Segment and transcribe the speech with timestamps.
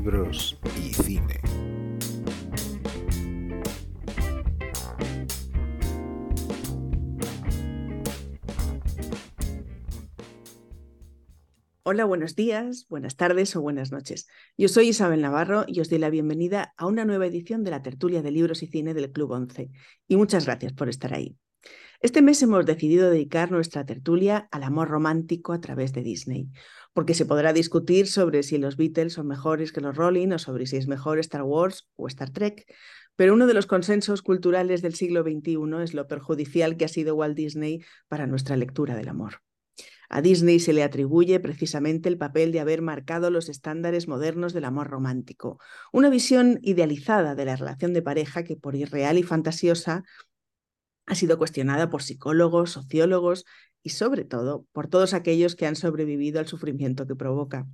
[0.00, 1.40] libros y cine.
[11.82, 14.26] Hola, buenos días, buenas tardes o buenas noches.
[14.56, 17.82] Yo soy Isabel Navarro y os doy la bienvenida a una nueva edición de la
[17.82, 19.70] tertulia de libros y cine del Club 11.
[20.08, 21.36] Y muchas gracias por estar ahí.
[22.02, 26.48] Este mes hemos decidido dedicar nuestra tertulia al amor romántico a través de Disney,
[26.92, 30.66] porque se podrá discutir sobre si los Beatles son mejores que los Rolling o sobre
[30.66, 32.66] si es mejor Star Wars o Star Trek,
[33.16, 37.14] pero uno de los consensos culturales del siglo XXI es lo perjudicial que ha sido
[37.14, 39.42] Walt Disney para nuestra lectura del amor.
[40.12, 44.64] A Disney se le atribuye precisamente el papel de haber marcado los estándares modernos del
[44.64, 45.60] amor romántico,
[45.92, 50.02] una visión idealizada de la relación de pareja que por irreal y fantasiosa
[51.10, 53.44] ha sido cuestionada por psicólogos, sociólogos
[53.82, 57.66] y sobre todo por todos aquellos que han sobrevivido al sufrimiento que provoca.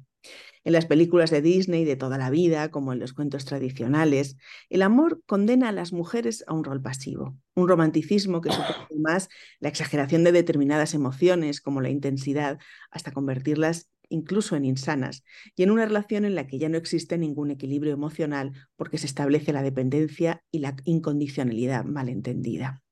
[0.64, 4.38] En las películas de Disney de toda la vida, como en los cuentos tradicionales,
[4.70, 9.28] el amor condena a las mujeres a un rol pasivo, un romanticismo que supone más
[9.60, 12.58] la exageración de determinadas emociones, como la intensidad,
[12.90, 15.24] hasta convertirlas incluso en insanas,
[15.56, 19.06] y en una relación en la que ya no existe ningún equilibrio emocional porque se
[19.06, 22.82] establece la dependencia y la incondicionalidad malentendida.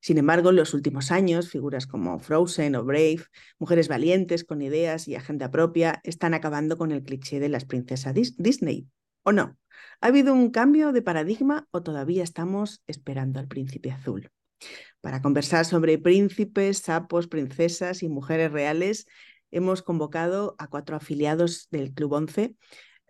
[0.00, 3.20] Sin embargo, en los últimos años, figuras como Frozen o Brave,
[3.58, 8.14] mujeres valientes con ideas y agenda propia, están acabando con el cliché de las princesas
[8.14, 8.88] Disney.
[9.22, 9.58] ¿O no?
[10.00, 14.30] ¿Ha habido un cambio de paradigma o todavía estamos esperando al príncipe azul?
[15.02, 19.06] Para conversar sobre príncipes, sapos, princesas y mujeres reales,
[19.50, 22.56] hemos convocado a cuatro afiliados del Club 11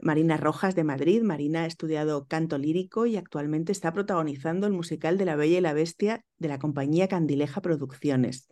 [0.02, 1.22] Marina Rojas de Madrid.
[1.22, 5.60] Marina ha estudiado canto lírico y actualmente está protagonizando el musical de La Bella y
[5.60, 8.48] la Bestia de la compañía Candileja Producciones.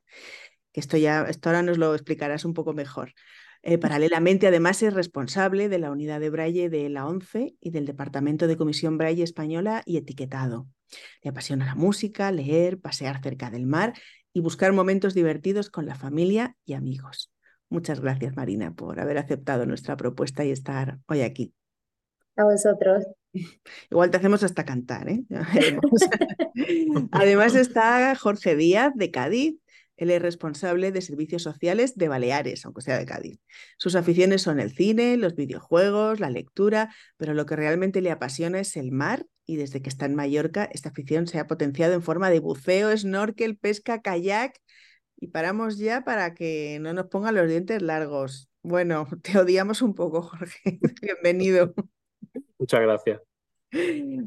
[0.73, 3.15] Esto ya, esto ahora nos lo explicarás un poco mejor.
[3.63, 7.87] Eh, paralelamente, además, es responsable de la unidad de Braille de la ONCE y del
[7.87, 10.69] Departamento de Comisión Braille Española y Etiquetado.
[11.23, 13.95] Le apasiona la música, leer, pasear cerca del mar
[14.33, 17.33] y buscar momentos divertidos con la familia y amigos.
[17.71, 21.55] Muchas gracias, Marina, por haber aceptado nuestra propuesta y estar hoy aquí.
[22.37, 23.05] A vosotros.
[23.91, 25.25] Igual te hacemos hasta cantar, ¿eh?
[27.13, 29.57] Además está Jorge Díaz de Cádiz.
[29.97, 33.41] Él es responsable de servicios sociales de Baleares, aunque sea de Cádiz.
[33.79, 38.61] Sus aficiones son el cine, los videojuegos, la lectura, pero lo que realmente le apasiona
[38.61, 42.03] es el mar y desde que está en Mallorca esta afición se ha potenciado en
[42.03, 44.61] forma de buceo, snorkel, pesca, kayak
[45.21, 48.49] y paramos ya para que no nos pongan los dientes largos.
[48.63, 50.79] Bueno, te odiamos un poco, Jorge.
[51.03, 51.75] Bienvenido.
[52.59, 53.21] Muchas gracias.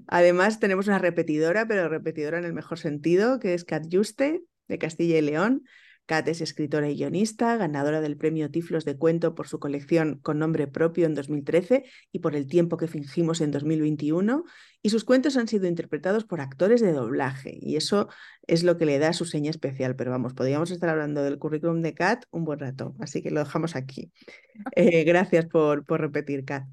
[0.07, 4.77] Además, tenemos una repetidora, pero repetidora en el mejor sentido, que es Cat Juste, de
[4.77, 5.63] Castilla y León,
[6.11, 10.39] Kat es escritora y guionista, ganadora del premio Tiflos de Cuento por su colección con
[10.39, 14.43] nombre propio en 2013 y por El tiempo que fingimos en 2021.
[14.81, 18.09] Y sus cuentos han sido interpretados por actores de doblaje y eso
[18.45, 19.95] es lo que le da su seña especial.
[19.95, 23.39] Pero vamos, podríamos estar hablando del currículum de Kat un buen rato, así que lo
[23.39, 24.11] dejamos aquí.
[24.75, 26.65] Eh, gracias por, por repetir, Kat.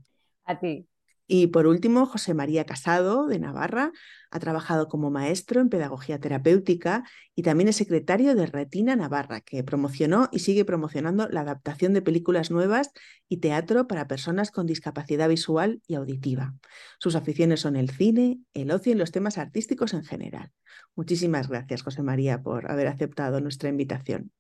[0.47, 0.89] A ti.
[1.31, 3.93] Y por último, José María Casado, de Navarra,
[4.31, 9.63] ha trabajado como maestro en pedagogía terapéutica y también es secretario de Retina Navarra, que
[9.63, 12.93] promocionó y sigue promocionando la adaptación de películas nuevas
[13.29, 16.55] y teatro para personas con discapacidad visual y auditiva.
[16.99, 20.51] Sus aficiones son el cine, el ocio y los temas artísticos en general.
[20.95, 24.33] Muchísimas gracias, José María, por haber aceptado nuestra invitación.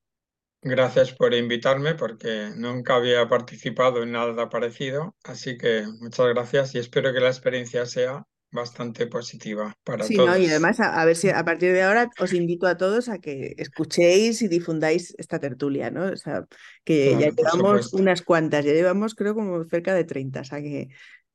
[0.63, 6.79] Gracias por invitarme porque nunca había participado en nada parecido, así que muchas gracias y
[6.79, 10.31] espero que la experiencia sea bastante positiva para sí, todos.
[10.31, 10.39] ¿no?
[10.39, 13.55] y además a, ver si a partir de ahora os invito a todos a que
[13.59, 16.07] escuchéis y difundáis esta tertulia, ¿no?
[16.07, 16.45] O sea,
[16.83, 20.89] que ya llevamos unas cuantas, ya llevamos creo como cerca de 30, o sea que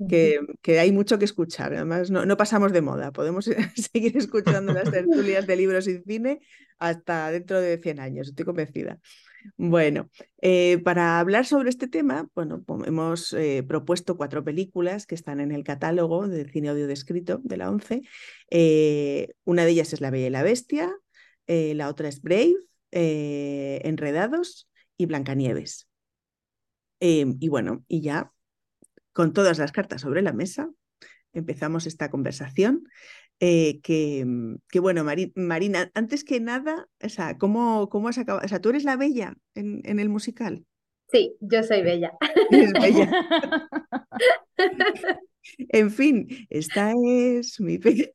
[0.10, 1.74] que, que, hay mucho que escuchar.
[1.74, 3.12] Además, no, no, pasamos de moda.
[3.12, 3.46] Podemos
[3.94, 6.42] seguir escuchando las tertulias de libros y cine
[6.80, 9.00] hasta dentro de 100 años, estoy convencida.
[9.58, 10.10] Bueno,
[10.42, 15.52] eh, para hablar sobre este tema, bueno, hemos eh, propuesto cuatro películas que están en
[15.52, 18.02] el catálogo del cine audio descrito de la ONCE.
[18.50, 20.96] Eh, una de ellas es La Bella y la Bestia,
[21.48, 22.56] la otra es Brave,
[22.92, 25.90] Enredados y Blancanieves.
[27.00, 28.32] y bueno, y ya
[29.12, 30.70] con todas las cartas sobre la mesa,
[31.34, 32.88] empezamos esta conversación.
[33.40, 35.04] Eh, que, mm, que, bueno,
[35.36, 38.46] Marina, antes que nada, o sea, ¿cómo, ¿cómo, has acabado?
[38.46, 40.66] O sea, tú eres la bella en, en el musical.
[41.12, 42.14] Sí, yo soy bella.
[42.52, 43.12] Eres bella.
[45.70, 48.10] En fin, esta es mi pequeña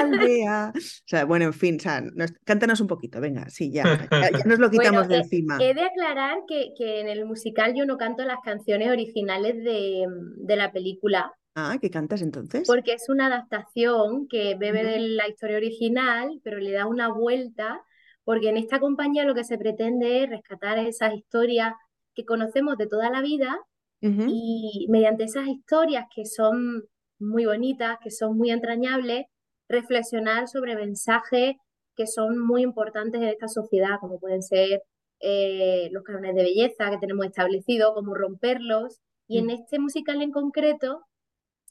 [0.00, 0.72] aldea.
[0.74, 2.02] O sea, bueno, en fin, o sea,
[2.44, 5.58] cántanos un poquito, venga, sí, ya, ya, nos lo quitamos de eh, encima.
[5.60, 10.06] He de aclarar que, que, en el musical yo no canto las canciones originales de,
[10.38, 11.32] de, la película.
[11.58, 12.64] Ah, ¿qué cantas entonces?
[12.66, 17.82] Porque es una adaptación que bebe de la historia original, pero le da una vuelta,
[18.24, 21.72] porque en esta compañía lo que se pretende es rescatar esas historias
[22.14, 23.58] que conocemos de toda la vida
[24.02, 26.84] y mediante esas historias que son
[27.18, 29.24] muy bonitas, que son muy entrañables,
[29.68, 31.56] reflexionar sobre mensajes
[31.96, 34.82] que son muy importantes en esta sociedad, como pueden ser
[35.20, 39.00] eh, los cánones de belleza que tenemos establecidos, cómo romperlos.
[39.26, 41.00] Y en este musical en concreto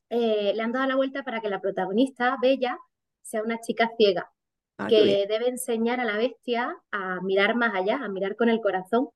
[0.09, 2.77] eh, le han dado la vuelta para que la protagonista, Bella,
[3.21, 4.31] sea una chica ciega,
[4.77, 8.61] ah, que debe enseñar a la bestia a mirar más allá, a mirar con el
[8.61, 9.09] corazón.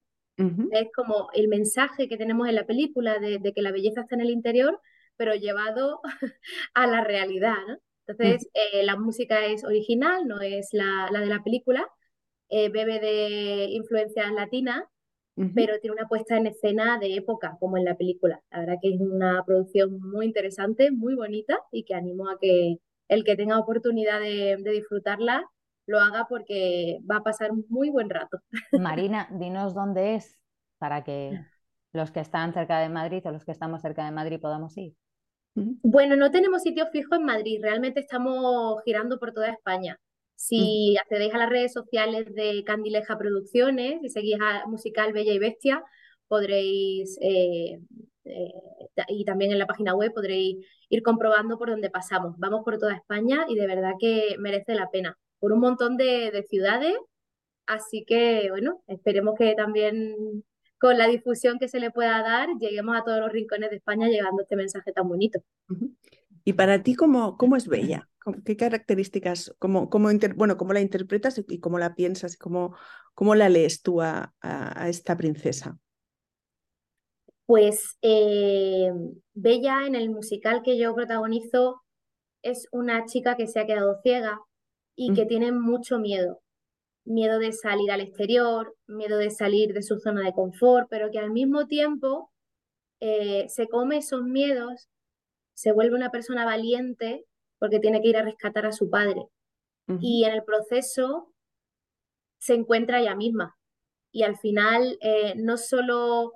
[0.71, 4.21] Es como el mensaje que tenemos en la película de, que la belleza está en
[4.21, 4.79] el interior,
[5.17, 5.99] pero llevado
[6.73, 7.57] a la realidad,
[8.07, 11.85] Entonces, eh, la música es original, no es la, de la película,
[12.47, 14.85] eh, bebe de influencias latinas,
[15.55, 18.41] pero tiene una puesta en escena de época, como en la película.
[18.51, 22.77] La verdad que es una producción muy interesante, muy bonita y que animo a que
[23.07, 25.45] el que tenga oportunidad de disfrutarla
[25.87, 28.39] lo haga porque va a pasar un muy buen rato.
[28.73, 30.37] Marina, dinos dónde es
[30.77, 31.39] para que
[31.93, 34.93] los que están cerca de Madrid o los que estamos cerca de Madrid podamos ir.
[35.55, 39.99] Bueno, no tenemos sitio fijo en Madrid, realmente estamos girando por toda España.
[40.39, 45.37] Si accedéis a las redes sociales de Candileja Producciones y seguís a Musical Bella y
[45.37, 45.83] Bestia,
[46.29, 47.81] podréis, eh,
[48.23, 48.53] eh,
[49.09, 52.35] y también en la página web podréis ir comprobando por dónde pasamos.
[52.37, 56.45] Vamos por toda España y de verdad que merece la pena por un montón de,
[56.49, 56.95] ciudades.
[57.65, 60.15] Así que, bueno, esperemos que también
[60.79, 64.07] con la difusión que se le pueda dar, lleguemos a todos los rincones de España
[64.07, 65.41] llevando este mensaje tan bonito.
[66.45, 68.07] Y para ti, ¿cómo, cómo es Bella?
[68.45, 72.37] ¿Qué características, cómo, cómo bueno, cómo la interpretas y cómo la piensas?
[72.37, 72.75] ¿Cómo,
[73.13, 74.33] cómo la lees tú a,
[74.87, 75.77] esta princesa?
[77.45, 78.91] Pues eh,
[79.33, 81.81] Bella en el musical que yo protagonizo
[82.41, 84.39] es una chica que se ha quedado ciega
[84.95, 86.41] y que tienen mucho miedo.
[87.05, 91.19] Miedo de salir al exterior, miedo de salir de su zona de confort, pero que
[91.19, 92.31] al mismo tiempo
[92.99, 94.89] eh, se come esos miedos,
[95.53, 97.25] se vuelve una persona valiente
[97.59, 99.27] porque tiene que ir a rescatar a su padre.
[99.99, 101.33] Y en el proceso
[102.37, 103.57] se encuentra ella misma.
[104.11, 106.33] Y al final eh, no solo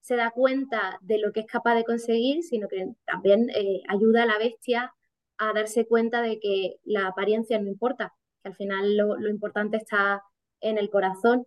[0.00, 4.22] se da cuenta de lo que es capaz de conseguir, sino que también eh, ayuda
[4.22, 4.94] a la bestia
[5.36, 10.22] a darse cuenta de que la apariencia no importa, que al final lo, importante está
[10.60, 11.46] en el corazón.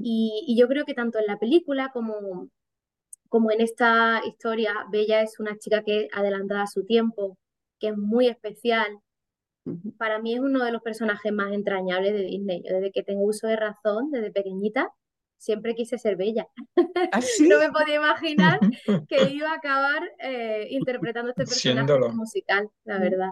[0.00, 2.50] y, yo creo que tanto en la película como,
[3.28, 7.38] como en esta historia, Bella es una chica que es adelantada a su tiempo,
[7.78, 9.00] que es muy especial.
[9.98, 12.62] Para mí es uno de los personajes más entrañables de Disney.
[12.62, 14.90] desde que tengo uso de razón, desde pequeñita,
[15.36, 16.48] siempre quise ser bella.
[17.12, 18.60] ¿Ah, no me podía imaginar
[19.08, 23.30] que iba a acabar eh, interpretando este personaje musical, la verdad.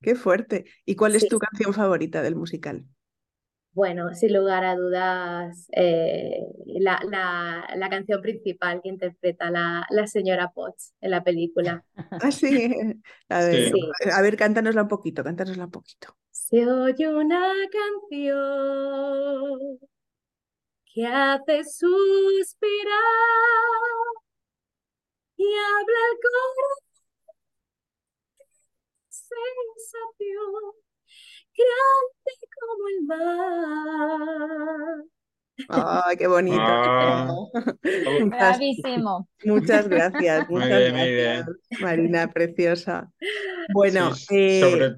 [0.00, 0.64] Qué fuerte.
[0.84, 2.84] ¿Y cuál es tu canción favorita del musical?
[3.74, 10.52] Bueno, sin lugar a dudas, eh, la, la, canción principal que interpreta la, la, señora
[10.52, 11.84] Potts en la película.
[12.22, 12.72] Ah, sí.
[13.28, 13.72] A ver,
[14.12, 16.16] a ver, cántanosla un poquito, cántanosla un poquito.
[16.30, 19.58] Se oye una canción
[20.94, 22.94] que hace suspirar
[25.36, 26.84] y habla el corazón.
[29.08, 30.84] Sensación
[31.56, 35.04] grande como el mar.
[35.68, 37.50] ¡Ay, qué bonito!
[38.26, 39.28] Bravísimo.
[39.44, 41.46] Muchas gracias, muchas gracias,
[41.80, 43.10] Marina, preciosa.
[43.72, 44.94] Bueno, eh,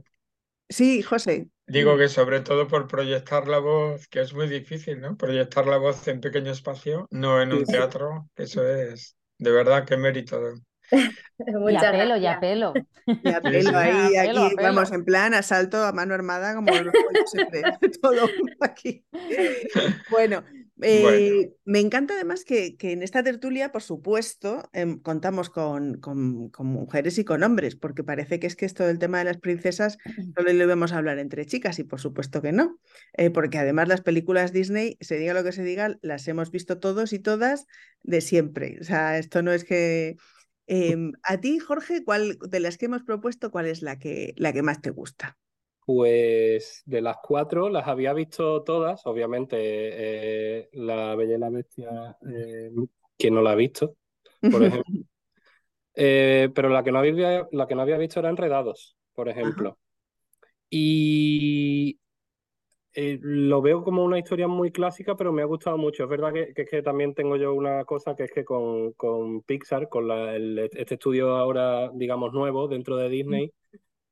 [0.69, 1.49] sí, José.
[1.69, 5.17] Digo que sobre todo por proyectar la voz, que es muy difícil, ¿no?
[5.17, 9.97] Proyectar la voz en pequeño espacio, no en un teatro, eso es de verdad que
[9.97, 10.41] mérito.
[11.81, 12.75] ya pelo, ya pelo.
[13.25, 16.93] Ya pelo ahí, aquí vamos en plan asalto a mano armada como los
[17.31, 17.63] siempre,
[18.03, 18.29] todo
[18.61, 19.05] aquí.
[20.11, 20.45] Bueno,
[20.83, 27.19] eh, me encanta además que, en esta tertulia, por supuesto, em, contamos con, con, mujeres
[27.19, 29.97] y con hombres, porque parece que es que esto del tema de las princesas
[30.37, 32.79] solo lo íbamos a hablar entre chicas, y por supuesto que no,
[33.15, 36.79] eh, porque además las películas Disney, se diga lo que se diga, las hemos visto
[36.79, 37.67] todos y todas
[38.03, 38.79] de siempre.
[38.81, 40.17] O sea, esto no es que...
[40.67, 44.53] Em, a ti, Jorge, ¿cuál de las que hemos propuesto, cuál es la que, la
[44.53, 45.39] que más te gusta?
[45.85, 52.17] Pues de las cuatro las había visto todas, obviamente eh, La Bella y la Bestia,
[52.29, 52.73] eh,
[53.17, 53.97] que no la ha visto,
[54.41, 54.85] por ejemplo.
[55.99, 59.79] Eh, pero la que, no había, la que no había visto era Enredados, por ejemplo.
[60.69, 61.99] Y
[62.99, 66.05] eh, lo veo como una historia muy clásica, pero me ha gustado mucho.
[66.05, 69.91] Es verdad que, que, también tengo yo una cosa que es que con, con Pixar,
[69.91, 73.53] con este estudio ahora, digamos, nuevo dentro de Disney,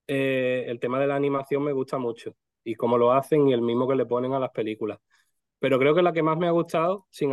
[0.07, 2.37] eh, el tema de la animación me gusta mucho.
[2.62, 4.99] Y cómo lo hacen y el mismo que le ponen a las películas.
[5.61, 7.33] Pero creo que la que más me ha gustado, sin,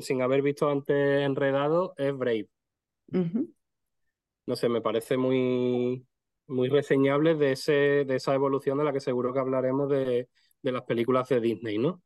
[0.00, 2.48] sin haber visto antes Enredado, es Brave.
[4.46, 6.06] No sé, me parece muy,
[6.46, 10.28] muy reseñable de, ese, de esa evolución de la que seguro que hablaremos de,
[10.64, 12.02] de las películas de Disney, ¿no?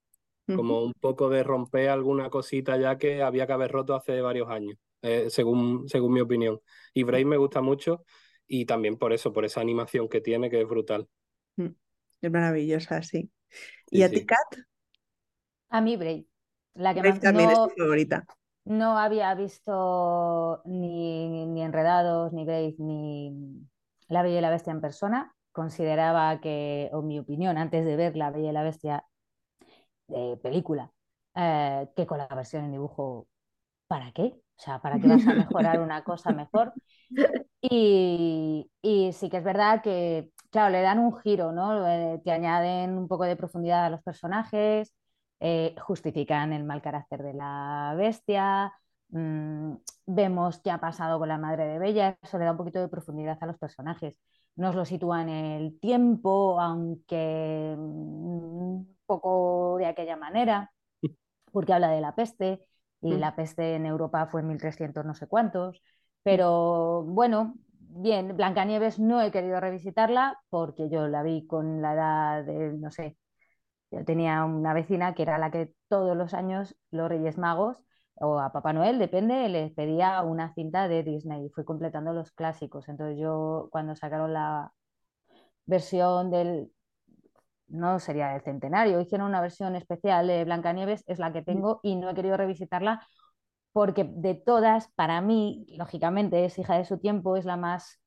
[0.47, 4.49] Como un poco de romper alguna cosita ya que había que haber roto hace varios
[4.49, 6.59] años, eh, según, según mi opinión.
[6.95, 8.05] Y Brave me gusta mucho
[8.47, 11.07] y también por eso, por esa animación que tiene, que es brutal.
[11.57, 11.69] Mm,
[12.23, 13.31] es maravillosa, sí.
[13.91, 14.65] ¿Y a ti, Kat?
[15.69, 16.25] A mí Brave.
[16.75, 18.25] La que más también es mi favorita.
[18.65, 23.67] No había visto ni, ni Enredados, ni Brave, ni
[24.09, 25.35] La Bella y la Bestia en persona.
[25.53, 29.05] Consideraba que, o mi opinión, antes de ver La Bella y la Bestia
[30.09, 30.93] de película,
[31.35, 33.29] eh, que con la versión en dibujo,
[33.87, 34.35] ¿para qué?
[34.57, 36.73] O sea, ¿para qué vas a mejorar una cosa mejor?
[37.61, 41.89] Y, y, sí que es verdad que, claro, le dan un giro, ¿no?
[41.89, 44.95] Eh, te añaden un poco de profundidad a los personajes,
[45.41, 48.73] eh, justifican el mal carácter de la bestia,
[49.09, 49.75] mm,
[50.07, 52.89] vemos qué ha pasado con la madre de Bella, eso le da un poquito de
[52.89, 54.17] profundidad a los personajes.
[54.59, 60.73] Nos lo sitúa en el tiempo, aunque mm, un poco de aquella manera,
[61.53, 62.67] porque habla de la peste,
[63.01, 63.19] y mm.
[63.21, 65.81] la peste en Europa fue en 1300 no sé cuántos,
[66.25, 72.45] pero bueno, bien, Blancanieves no he querido revisitarla porque yo la vi con la edad
[72.45, 73.17] de, no sé,
[73.93, 77.79] yo tenía una vecina que era la que todos los años los Reyes Magos
[78.21, 82.33] o a Papá Noel, depende, les pedía una cinta de Disney y fui completando los
[82.33, 82.89] clásicos.
[82.89, 84.73] Entonces yo cuando sacaron la
[85.67, 86.73] versión del,
[87.69, 91.97] no sería del centenario, hicieron una versión especial de Blancanieves, es la que tengo y
[91.97, 93.07] no he querido revisitarla
[93.73, 98.01] porque de todas, para mí, lógicamente, es hija de su tiempo, es la más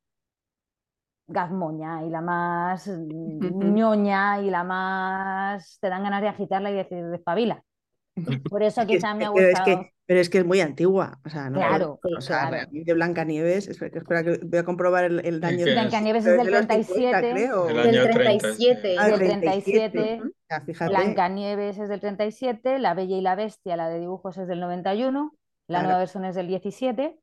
[1.28, 7.06] gazmoña y la más ñoña y la más te dan ganas de agitarla y decir
[7.08, 7.64] despabila.
[8.50, 9.86] Por eso quizá me ha gustado.
[10.12, 11.20] Pero es que es muy antigua.
[11.24, 15.64] O sea, claro, o sea, realmente Blancanieves, espera, que voy a comprobar el, el daño.
[15.64, 17.34] de Blancanieves es del 37.
[17.34, 18.96] del 37.
[19.00, 20.22] Ah, del 37.
[20.90, 25.34] Blancanieves es del 37, La Bella y la Bestia, la de dibujos es del 91,
[25.68, 27.18] la nueva versión es del 17.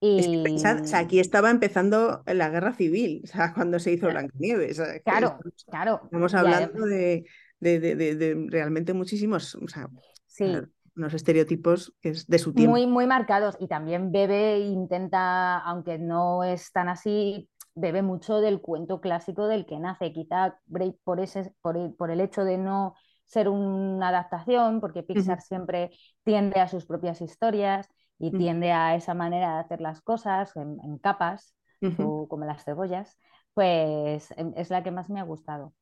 [0.00, 0.44] Y...
[0.54, 4.82] o sea, aquí estaba empezando la guerra civil, o sea, cuando se hizo Blancanieves.
[5.02, 6.00] claro, claro.
[6.04, 7.24] Estamos hablando de,
[7.60, 9.88] de, de, realmente muchísimos, o sea,
[10.32, 10.56] sí.
[10.96, 12.72] unos estereotipos que es de su tiempo.
[12.72, 13.56] Muy, muy marcados.
[13.60, 19.66] Y también Bebe intenta, aunque no es tan así, bebe mucho del cuento clásico del
[19.66, 20.12] que nace.
[20.12, 20.58] Quizá
[21.04, 22.94] por, ese, por, el, por el hecho de no
[23.26, 25.90] ser una adaptación, porque Pixar siempre
[26.22, 30.98] tiende a sus propias historias y tiende a esa manera de hacer las cosas en,
[30.98, 31.54] capas,
[31.98, 33.18] o como las cebollas,
[33.54, 35.72] pues em, es la que más me ha gustado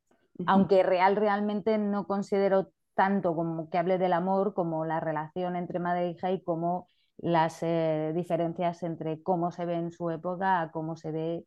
[0.47, 5.79] aunque real realmente no considero tanto como que hable del amor como la relación entre
[5.79, 10.61] madre e hija y como las eh, diferencias entre cómo se ve en su época
[10.63, 11.45] a cómo se ve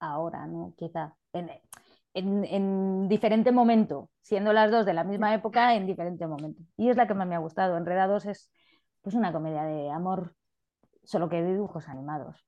[0.00, 0.74] ahora, ¿no?
[0.76, 1.50] Quizá en,
[2.14, 6.62] en, diferente momento, siendo las dos de la misma época en diferente momento.
[6.76, 7.76] Y es la que más me ha gustado.
[7.76, 8.50] Enredados es
[9.02, 10.34] pues una comedia de amor,
[11.04, 12.44] solo que de dibujos animados.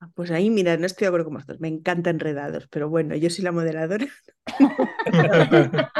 [0.00, 3.16] Ah, pues ahí, mira, no estoy de acuerdo con vosotros, me encanta enredados, pero bueno,
[3.16, 4.06] yo soy la moderadora.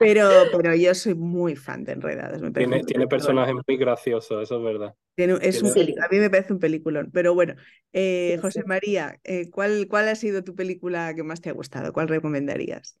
[0.00, 2.40] pero, pero yo soy muy fan de enredados.
[2.54, 4.94] tiene, tiene personajes muy graciosos, eso es verdad.
[5.16, 7.10] es a mí me parece un peliculón.
[7.12, 7.54] Pero bueno,
[7.92, 11.92] eh, José María, eh, ¿cuál, ¿cuál ha sido tu película que más te ha gustado?
[11.92, 12.98] ¿Cuál recomendarías?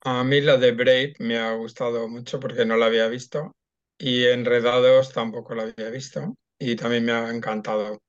[0.00, 3.54] A mí la de Brave me ha gustado mucho porque no la había visto
[3.98, 8.00] y Enredados tampoco la había visto y también me ha encantado.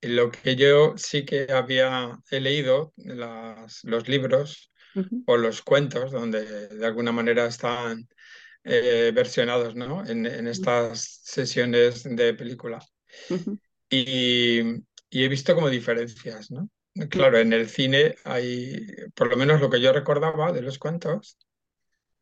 [0.00, 4.71] Lo que yo sí que había he leído, las, los libros
[5.26, 8.08] o los cuentos, donde de alguna manera están
[8.64, 10.06] eh, versionados ¿no?
[10.06, 12.78] en, estas sesiones de película.
[13.90, 14.60] y,
[15.10, 16.70] he visto como diferencias, ¿no?
[17.08, 21.38] Claro, en el cine hay, por lo menos lo que yo recordaba de los cuentos,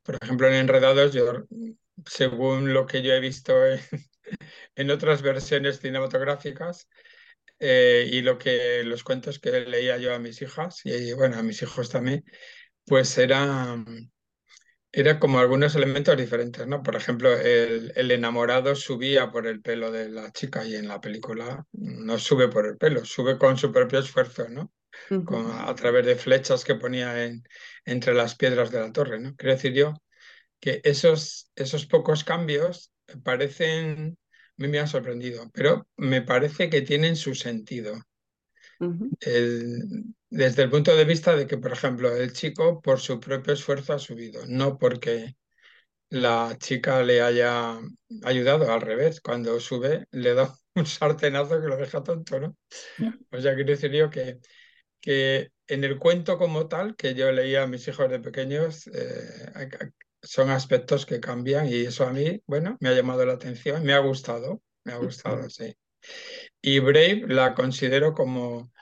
[0.03, 1.45] por ejemplo, en Enredados, yo,
[2.07, 3.55] según lo que yo he visto
[4.77, 6.89] en otras versiones cinematográficas,
[7.63, 11.43] eh, y lo que los cuentos que leía yo a mis hijas y bueno, a
[11.43, 12.25] mis hijos también,
[12.91, 13.77] pues era
[14.91, 16.83] era como algunos elementos diferentes, ¿no?
[16.83, 21.01] Por ejemplo, el, el, enamorado subía por el pelo de la chica y en la
[21.01, 24.73] película no sube por el pelo, sube con su propio esfuerzo, ¿no?
[25.25, 27.45] Con, a través de flechas que ponía en,
[27.85, 29.37] entre las piedras de la torre, ¿no?
[29.37, 29.95] Quiero decir yo
[30.59, 32.93] que esos, esos pocos cambios
[33.23, 34.19] parecen,
[34.59, 37.95] a mí me ha sorprendido, pero me parece que tienen su sentido.
[39.21, 43.53] el, desde el punto de vista de que, por ejemplo, el chico por su propio
[43.55, 45.35] esfuerzo ha subido, no porque
[46.09, 47.79] la chica le haya
[48.25, 52.57] ayudado, al revés, cuando sube le da un sartenazo que lo deja tonto, ¿no?
[53.31, 54.39] O sea, quiero decir yo que,
[55.01, 59.69] que en el cuento como tal, que yo leía a mis hijos de pequeños, eh,
[60.23, 63.95] son aspectos que cambian y eso a mí, bueno, me ha llamado la atención, me
[63.95, 65.75] ha gustado, me ha gustado, sí.
[66.61, 68.73] Y Brave la considero como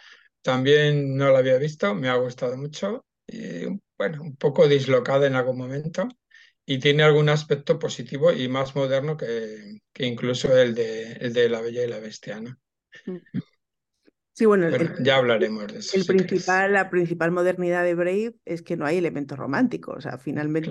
[0.43, 3.67] también no la había visto, me ha gustado mucho y
[3.97, 6.09] bueno, un poco dislocada en algún momento
[6.65, 11.49] y tiene algún aspecto positivo y más moderno que, que incluso el de, el de
[11.49, 12.57] La Bella y la Bestia, ¿no?
[13.07, 13.41] Mm.
[14.39, 14.69] Sí, bueno,
[15.01, 15.97] ya hablaremos de eso.
[15.97, 19.97] El principal, la principal modernidad de Brave es que no hay elementos románticos.
[19.97, 20.71] O sea, finalmente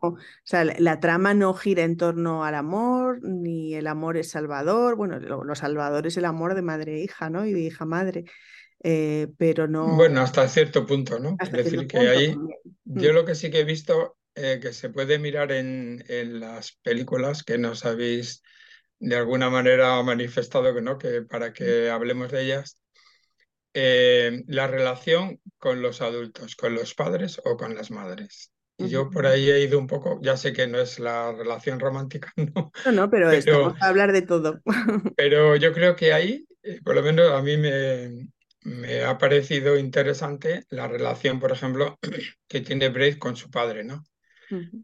[0.00, 4.94] o sea, la, trama no gira en torno al amor, ni el amor es salvador.
[4.94, 7.44] Bueno, lo, salvador es el amor de madre e hija, ¿no?
[7.44, 8.24] Y de hija madre.
[8.82, 9.96] Eh, pero no.
[9.96, 11.36] Bueno, hasta cierto punto, ¿no?
[11.40, 12.36] es decir, que ahí
[12.84, 13.14] yo mm.
[13.14, 17.42] lo que sí que he visto eh, que se puede mirar en, en, las películas
[17.42, 18.42] que nos habéis
[19.00, 21.92] de alguna manera manifestado que no, que para que mm.
[21.92, 22.80] hablemos de ellas,
[23.74, 28.52] eh, la relación con los adultos, con los padres o con las madres.
[28.80, 31.80] Y yo por ahí he ido un poco, ya sé que no es la relación
[31.80, 32.70] romántica, ¿no?
[32.84, 34.60] No, no, pero, pero a hablar de todo.
[35.16, 36.46] Pero yo creo que ahí,
[36.84, 38.28] por lo menos a mí me,
[38.68, 41.98] me ha parecido interesante la relación, por ejemplo,
[42.48, 44.04] que tiene Brave con su padre, ¿no?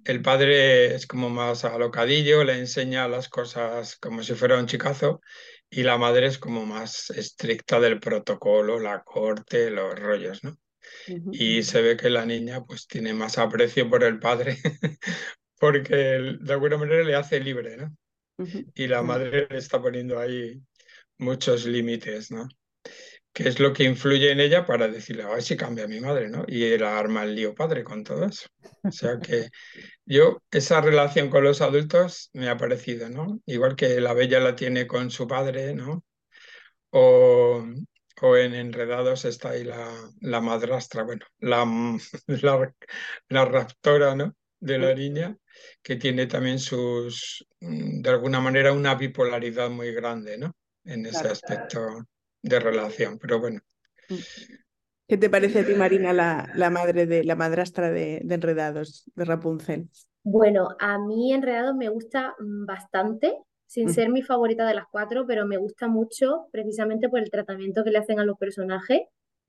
[0.04, 5.22] El padre es como más alocadillo, le enseña las cosas como si fuera un chicazo
[5.70, 10.58] y la madre es como más estricta del protocolo, la corte, los rollos, ¿no?
[11.32, 14.58] Y se ve que la niña pues tiene más aprecio por el padre
[15.58, 17.96] porque de alguna manera le hace libre, ¿no?
[18.74, 20.60] Y la madre le está poniendo ahí
[21.16, 22.48] muchos límites, ¿no?
[23.34, 26.28] Qué es lo que influye en ella para decirle, a ver si cambia mi madre,
[26.30, 26.44] ¿no?
[26.46, 28.48] Y era arma el lío padre con todo eso.
[28.84, 29.48] O sea que
[30.06, 33.40] yo, esa relación con los adultos me ha parecido, ¿no?
[33.44, 36.04] Igual que la bella la tiene con su padre, ¿no?
[36.90, 37.64] O,
[38.22, 41.64] o en Enredados está ahí la, la madrastra, bueno, la,
[43.30, 44.32] la, raptora, ¿no?
[44.60, 45.36] De la niña,
[45.82, 50.54] que tiene también sus, mm, de alguna manera, una bipolaridad muy grande, ¿no?
[50.84, 52.06] En ese aspecto
[52.44, 53.60] de relación, pero bueno.
[54.08, 54.14] Mm.
[55.08, 59.24] ¿Qué te parece a ti, Marina, la, la madre de la madrastra de, Enredados, de
[59.24, 59.88] Rapunzel?
[60.22, 63.34] Bueno, a mí Enredados me gusta mm, bastante,
[63.66, 63.90] sin mm.
[63.90, 67.90] ser mi favorita de las cuatro, pero me gusta mucho precisamente por el tratamiento que
[67.90, 69.00] le hacen a los personajes.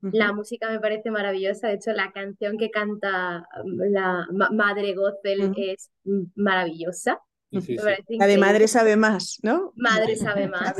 [0.02, 5.90] La música me parece maravillosa, de hecho la canción que canta la madre Gothel es
[6.34, 7.18] maravillosa
[7.50, 9.72] la de Madre sabe más, ¿no?
[9.76, 10.76] Madre sabe más.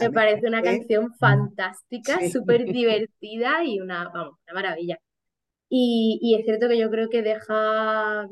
[0.00, 4.98] me parece una canción fantástica, súper divertida y una, vamos, una maravilla.
[5.68, 8.28] Y, es cierto que yo creo que deja,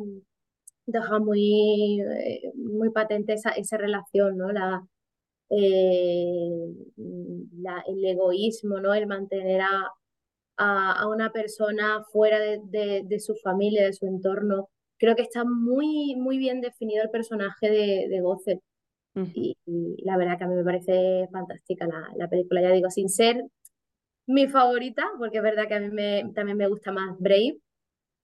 [0.87, 4.51] deja muy, eh, muy patente esa, esa relación, ¿no?
[4.51, 4.83] La,
[5.51, 6.51] eh,
[6.97, 8.93] el egoísmo, ¿no?
[8.93, 9.89] El mantener a,
[10.57, 16.17] a, una persona fuera de, de, su familia, de su entorno, creo que está muy,
[16.17, 18.61] muy bien definido el personaje de, de Gothel.
[19.35, 19.57] y,
[20.05, 23.45] la verdad que a mí me parece fantástica la, la, película, ya digo, sin ser
[24.27, 27.59] mi favorita, porque es verdad que a mí me, también me gusta más Brave,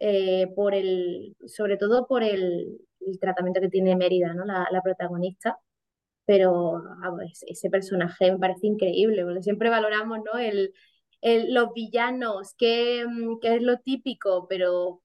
[0.01, 4.45] eh, por el, sobre todo por el, el, tratamiento que tiene Mérida, ¿no?
[4.45, 5.59] la, la protagonista.
[6.27, 6.83] Pero
[7.47, 10.39] ese personaje me parece increíble, porque siempre valoramos ¿no?
[10.39, 10.73] el,
[11.21, 13.05] el, los villanos, que,
[13.43, 15.03] que es lo típico, pero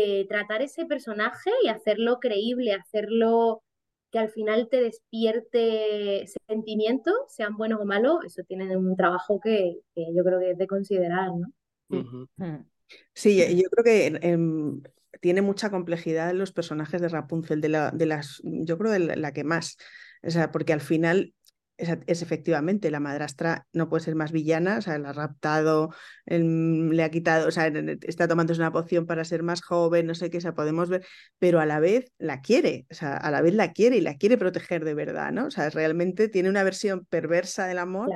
[0.00, 3.62] eh, tratar ese personaje y hacerlo creíble, hacerlo
[4.10, 9.80] que al final te despierte sentimientos, sean buenos o malos, eso tiene un trabajo que,
[9.96, 11.48] yo creo que es de considerar, ¿no?
[11.88, 12.66] Mm.
[13.14, 14.80] Sí, yo creo que
[15.20, 19.32] tiene mucha complejidad los personajes de Rapunzel, de, la, de las, yo creo de la,
[19.32, 19.76] que más,
[20.22, 21.32] o sea, porque al final
[21.76, 25.90] es, efectivamente, la madrastra no puede ser más villana, o sea, la ha raptado,
[26.26, 30.30] le ha quitado, o sea, está tomando una poción para ser más joven, no sé
[30.30, 31.04] qué, o sea, podemos ver,
[31.38, 34.16] pero a la vez la quiere, o sea, a la vez la quiere y la
[34.16, 35.46] quiere proteger de verdad, ¿no?
[35.46, 38.10] O sea, realmente tiene una versión perversa del amor,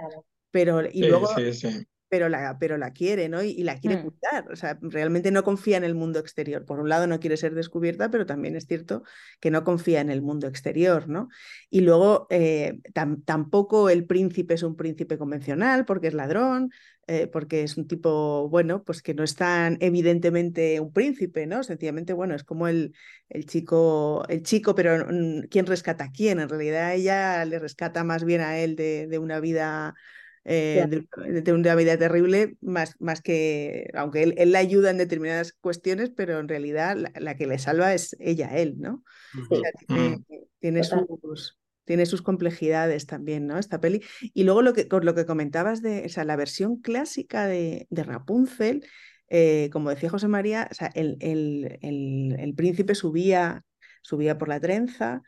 [0.50, 1.28] pero y luego...
[2.08, 3.42] pero la, pero la quiere, ¿no?
[3.42, 4.00] Y, la quiere Mm.
[4.00, 4.50] cuidar.
[4.52, 6.64] O sea, realmente no confía en el mundo exterior.
[6.64, 9.02] Por un lado, no quiere ser descubierta, pero también es cierto
[9.40, 11.28] que no confía en el mundo exterior, ¿no?
[11.70, 16.70] Y luego, eh, tam- tampoco el príncipe es un príncipe convencional, porque es ladrón,
[17.08, 21.62] eh, porque es un tipo, bueno, pues que no es tan evidentemente un príncipe, ¿no?
[21.62, 22.94] Sencillamente, bueno, es como el,
[23.28, 26.40] el chico, el chico, pero mm, ¿quién rescata a quién?
[26.40, 29.94] En realidad ella le rescata más bien a él de, de una vida
[30.48, 34.98] eh, de, de una vida terrible, más, más que, aunque él, él le ayuda en
[34.98, 39.02] determinadas cuestiones, pero en realidad la, la que le salva es ella, él, ¿no?
[39.50, 40.22] O sea, tiene,
[40.61, 41.06] tiene Total.
[41.20, 43.59] sus, tiene sus complejidades también, ¿no?
[43.59, 44.02] Esta peli.
[44.20, 47.87] Y luego lo que, con lo que comentabas de o sea, la versión clásica de,
[47.90, 48.87] de Rapunzel,
[49.28, 53.64] eh, como decía José María, o sea, el, el, el, el príncipe subía,
[54.02, 55.22] subía por la trenza.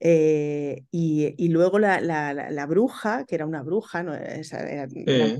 [0.00, 4.14] Eh, y, y luego la, la, la, la bruja, que era una bruja, ¿no?
[4.14, 5.32] Esa era- era-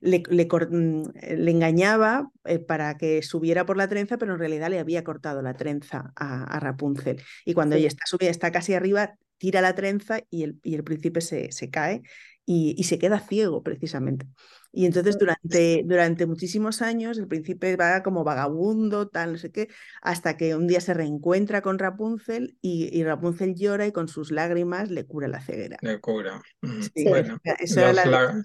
[0.00, 1.02] le, le mm,
[1.38, 5.42] le engañaba eh, para que subiera por la trenza, pero en realidad le había cortado
[5.42, 7.20] la trenza a, a Rapunzel.
[7.44, 7.80] Y cuando Sí.
[7.80, 11.52] ella está subida, está casi arriba, tira la trenza y el, y el príncipe se,
[11.52, 12.02] se cae
[12.46, 14.26] y, y se queda ciego precisamente.
[14.72, 19.68] Y entonces durante, durante muchísimos años el príncipe va como vagabundo, tal, no sé qué,
[20.00, 24.30] hasta que un día se reencuentra con Rapunzel y, y Rapunzel llora y con sus
[24.30, 25.76] lágrimas le cura la ceguera.
[25.82, 26.40] de cura.
[26.62, 28.42] Mm, Sí, Bueno, esa- era la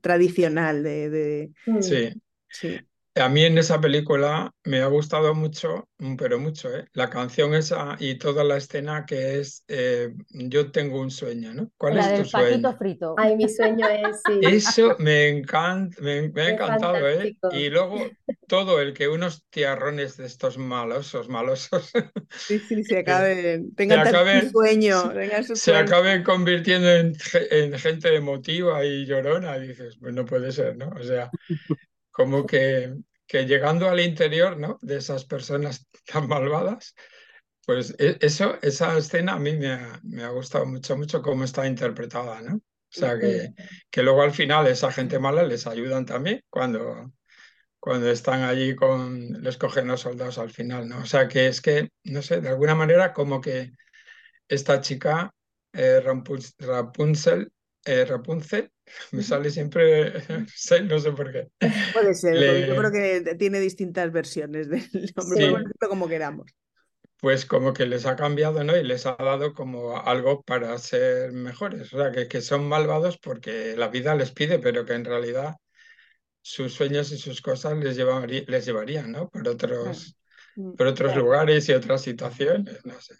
[0.00, 2.12] tradicional de, de- sí.
[2.48, 2.78] sí.
[3.16, 6.86] A mí en esa película me ha gustado mucho, mm, pero mucho, ¿eh?
[6.94, 11.70] La canción esa y toda la escena que es eh, Yo tengo un sueño, ¿no?
[11.76, 12.76] ¿Cuál La es tu del sueño?
[12.76, 13.14] frito.
[13.18, 14.40] Ay, mi sueño es, sí.
[14.40, 17.36] Eso me encanta, me, me ha encantado, ¿eh?
[17.48, 18.16] Y luego
[18.48, 21.92] todo el que unos tiarrones de estos malosos, malosos,
[22.46, 25.76] Sí, sí, se acaben, tengan tanto acaben- sueño, tengan su se sueño.
[25.76, 29.56] acaben convirtiendo en, ge- en gente emotiva y llorona.
[29.58, 30.88] Y dices, pues no puede ser, ¿no?
[30.90, 31.32] O sea,
[32.14, 32.94] como que,
[33.28, 34.78] que llegando al interior, ¿no?
[34.82, 36.96] De esas personas tan malvadas,
[37.66, 41.44] pues e- eso, esa escena a mí me ha, me ha gustado mucho, mucho cómo
[41.44, 42.56] está interpretada, ¿no?
[42.56, 42.62] O
[42.96, 43.52] sea, que,
[43.90, 47.12] que luego al final esa gente mala les ayudan también cuando,
[47.80, 51.00] cuando están allí con, les cogen los soldados al final, ¿no?
[51.00, 53.72] O sea, que es que, no sé, de alguna manera como que
[54.48, 55.34] esta chica,
[55.72, 57.52] eh, Rapunzel,
[57.84, 58.72] eh, Rapunzel,
[59.12, 60.12] me sale siempre,
[60.84, 61.48] no sé por qué.
[61.92, 64.82] Puede ser, porque yo Le- creo que tiene distintas versiones del
[65.16, 65.88] nombre, Sí.
[65.88, 66.50] como queramos.
[67.20, 68.76] pues como que les ha cambiado, ¿no?
[68.76, 71.92] Y les ha dado como algo para ser mejores.
[71.94, 75.56] O sea, que, que son malvados porque la vida les pide, pero que en realidad
[76.42, 79.28] sus sueños y sus cosas les llevaría- les llevarían, ¿no?
[79.30, 80.16] Por otros,
[80.56, 80.74] Mm.
[80.76, 81.22] por otros Claro.
[81.22, 83.14] lugares y otras situaciones, no sé.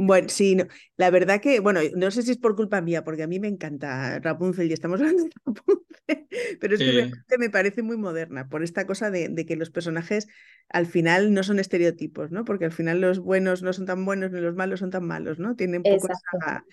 [0.00, 0.64] Bueno, sí, no,
[0.96, 3.48] la verdad que, bueno, no sé si es por culpa mía, porque a mí me
[3.48, 6.28] encanta Rapunzel y estamos hablando de Rapunzel,
[6.60, 9.70] pero es que realmente me parece muy moderna por esta cosa de, de que los
[9.70, 10.28] personajes
[10.68, 12.44] al final no son estereotipos, ¿no?
[12.44, 15.40] Porque al final los buenos no son tan buenos ni los malos son tan malos,
[15.40, 15.56] ¿no?
[15.56, 16.64] Tiene un poco esa,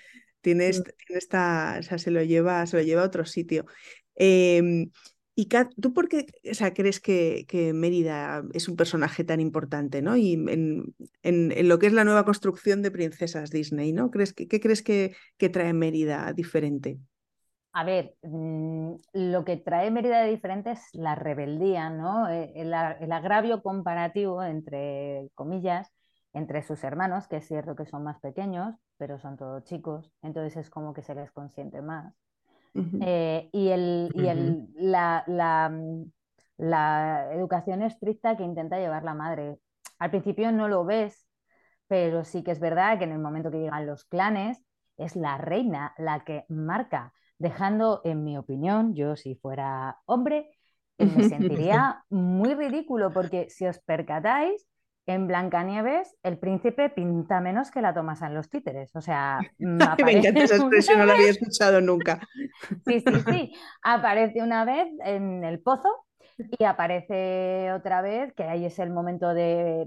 [0.42, 0.70] tiene Mm.
[0.70, 3.66] esta, tiene esta- o sea, se lo lleva, se lo lleva a otro sitio.
[4.16, 4.92] Em,
[5.36, 6.26] y Kat, ¿tú por qué
[6.74, 10.16] crees que, Mérida es un personaje tan importante, ¿no?
[10.18, 14.12] Y en, en- lo que es la nueva construcción de princesas Disney, ¿no?
[14.12, 17.00] ¿Crees ¿Qué crees que, que trae Mérida diferente?
[17.74, 22.30] A ver, mm, lo que trae Mérida de diferente es la rebeldía, ¿no?
[22.30, 25.92] Eh, El, el agravio comparativo entre comillas,
[26.34, 30.56] entre sus hermanos, que es cierto que son más pequeños, pero son todos chicos, entonces
[30.58, 32.14] es como que se les consiente más.
[33.00, 36.12] Eh, y el, y el- la, la, mm,
[36.58, 39.60] la educación estricta que intenta llevar la madre.
[40.00, 41.28] Al principio no lo ves,
[41.88, 44.64] pero sí que es verdad que en el momento que llegan los clanes,
[44.98, 50.50] es la reina la que marca, dejando, en mi opinión, yo si fuera hombre,
[51.00, 54.66] me sentiría muy ridículo, porque si os percatáis,
[55.08, 58.96] en Blancanieves el príncipe pinta menos que la Tomasa en los títeres.
[58.96, 61.82] O sea, mm, Ay, me encanta esa aparece expresión, no una la había vez- escuchado
[61.82, 62.20] nunca.
[62.86, 63.54] Sí, sí, sí.
[63.84, 65.90] Aparece una vez en el pozo
[66.38, 69.86] y aparece otra vez, que ahí es el momento de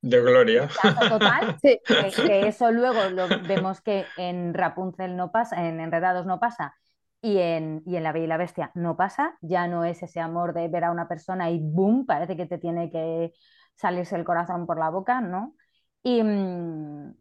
[0.00, 0.68] De gloria.
[1.08, 1.80] total, Sí.
[1.86, 6.74] que, que eso luego lo vemos que en Rapunzel no pasa, en Enredados no pasa
[7.20, 9.36] y en, y en La Bella y la Bestia no pasa.
[9.40, 12.58] Ya no es ese amor de ver a una persona y boom, parece que te
[12.58, 13.32] tiene que
[13.78, 15.56] salirse el corazón por la boca, ¿no?
[16.04, 17.14] Y, mm,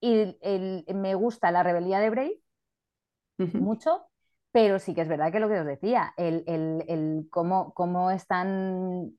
[0.00, 2.40] y el- me gusta la rebeldía de Brave
[3.38, 3.58] Ujú.
[3.58, 4.06] mucho,
[4.52, 8.10] pero sí que es verdad que lo que os decía, el, el- el cómo, cómo
[8.10, 9.12] están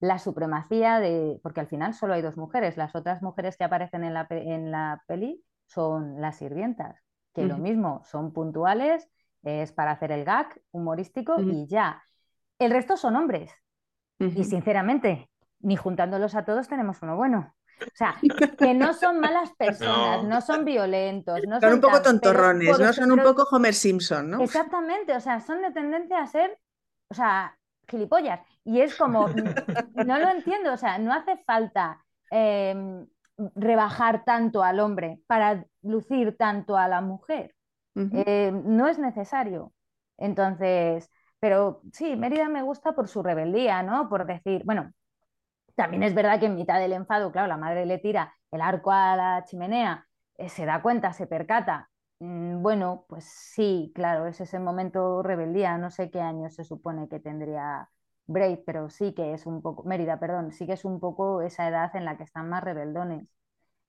[0.00, 4.04] la supremacía de, porque al final solo hay dos mujeres, las otras mujeres que aparecen
[4.04, 6.96] en la, en la peli son las sirvientas,
[7.34, 9.08] que lo mismo, son puntuales
[9.44, 12.02] es para hacer el gag humorístico y ya.
[12.60, 13.50] El resto son hombres.
[14.34, 15.30] Y sinceramente,
[15.62, 17.54] ni juntándolos a todos tenemos uno bueno.
[17.80, 18.14] O sea,
[18.58, 21.40] que no son malas personas, no, son violentos.
[21.46, 22.92] No son, un poco tontorrones, ¿no?
[22.92, 24.40] Son un poco Homer Simpson, ¿no?
[24.40, 26.58] Exactamente, o sea, son de tendencia a ser,
[27.08, 27.56] o sea,
[27.88, 28.40] gilipollas.
[28.64, 29.28] Y es como,
[30.06, 33.06] no lo entiendo, o sea, no hace falta em,
[33.54, 37.54] rebajar tanto al hombre para lucir tanto a la mujer.
[37.94, 39.72] Em, no es necesario.
[40.16, 44.08] Entonces, pero sí, Mérida me gusta por su rebeldía, ¿no?
[44.08, 44.92] Por decir, bueno,
[45.74, 48.90] también es verdad que en mitad del enfado, claro, la madre le tira el arco
[48.90, 50.06] a la chimenea,
[50.36, 51.90] eh, se da cuenta, se percata.
[52.20, 55.78] Mm, bueno, pues sí, claro, es ese momento rebeldía.
[55.78, 57.88] No sé qué año se supone que tendría
[58.26, 61.68] Braid, pero sí que es un poco, Mérida, perdón, sí que es un poco esa
[61.68, 63.28] edad en la que están más rebeldones.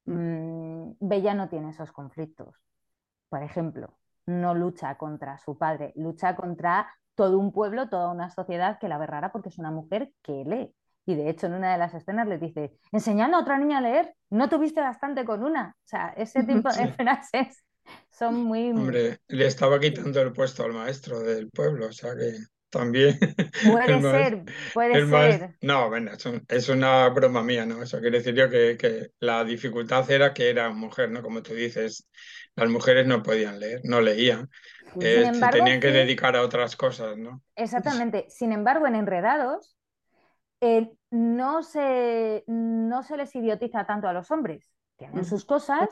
[0.06, 0.14] Mm.
[0.14, 2.56] Mm, Bella no tiene esos conflictos.
[3.30, 8.80] Por ejemplo, no lucha contra su padre, lucha contra todo un pueblo, toda una sociedad
[8.80, 10.74] que la ve rara porque es una mujer que lee.
[11.06, 13.82] Y de hecho, en una de las escenas le dice, enseñando a otra niña a
[13.82, 15.76] leer, no tuviste bastante con una.
[15.78, 17.64] O sea, ese tipo de frases
[18.10, 18.70] son muy...
[18.70, 22.38] Hombre, le estaba quitando el puesto al maestro del pueblo, o sea que
[22.70, 23.20] también...
[23.70, 25.56] Puede ser, puede ser.
[25.62, 26.12] No, bueno,
[26.48, 27.84] es, una broma mía, ¿no?
[27.84, 31.22] Eso quiere decir yo que, que, la dificultad era que era mujer, ¿no?
[31.22, 32.08] Como tú dices,
[32.56, 34.50] las mujeres no podían leer, no leían.
[35.00, 37.44] Eh, se tenían que dedicar a otras cosas, ¿no?
[37.56, 38.26] Exactamente.
[38.30, 39.76] Sin embargo, en Enredados
[40.66, 44.74] eh, no, se, no se les idiotiza tanto a los hombres.
[44.96, 45.90] Tienen sus cosas,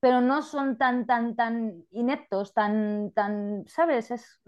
[0.00, 4.10] pero no son tan, tan, tan ineptos, tan, tan, ¿sabes?
[4.10, 4.40] Es,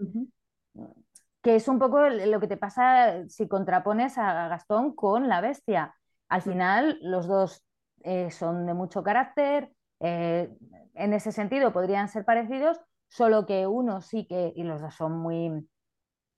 [1.43, 5.95] Que es un poco lo que te pasa si contrapones a Gastón con la bestia.
[6.27, 7.63] Al final, los dos
[8.01, 10.51] eh, son de mucho carácter, eh,
[10.95, 15.19] en ese sentido podrían ser parecidos, solo que uno sí que, y los dos son
[15.19, 15.69] muy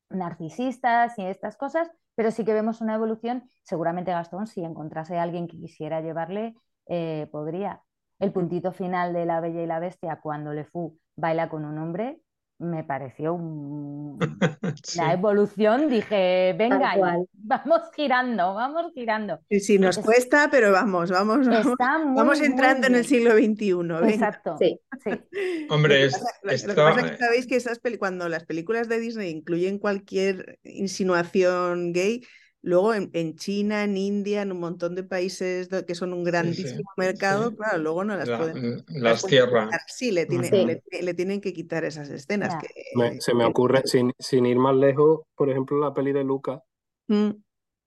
[0.10, 3.45] narcisistas y estas cosas, pero sí que vemos una evolución.
[3.63, 6.53] Seguramente Gastón, si encontrase a alguien que quisiera llevarle,
[6.86, 7.82] eh, podría.
[8.19, 11.77] El puntito final de La Bella y la Bestia, cuando Le Fou baila con un
[11.77, 12.19] hombre,
[12.60, 14.19] me pareció un...
[14.98, 15.89] la evolución.
[15.89, 16.93] Dije, venga,
[17.34, 19.39] vamos girando, vamos girando.
[19.50, 21.76] Sí, sí, nos cuesta, pero vamos, vamos, vamos,
[22.15, 24.10] vamos entrando en el siglo XXI.
[24.13, 24.58] Exacto.
[24.60, 24.80] Sí.
[25.04, 25.12] sí.
[25.69, 29.80] Hombre, lo que pasa es que sabéis que esas cuando las películas de Disney incluyen
[29.80, 32.22] cualquier insinuación gay,
[32.62, 37.56] Luego en, China, en India, en un montón de países que son un grandísimo mercado,
[37.56, 38.84] claro, luego no las pueden.
[38.89, 39.69] Las, tierras.
[39.88, 42.62] Sí, le, le, tienen que quitar esas escenas.
[42.62, 46.62] Que, se me ocurre, sin, sin, ir más lejos, por ejemplo, la peli de Luca.
[47.08, 47.30] Mm.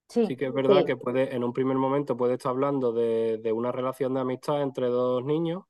[0.08, 3.52] Sí, que es verdad que puede, en un primer momento puede estar hablando de, de
[3.52, 5.64] una relación de amistad entre dos niños,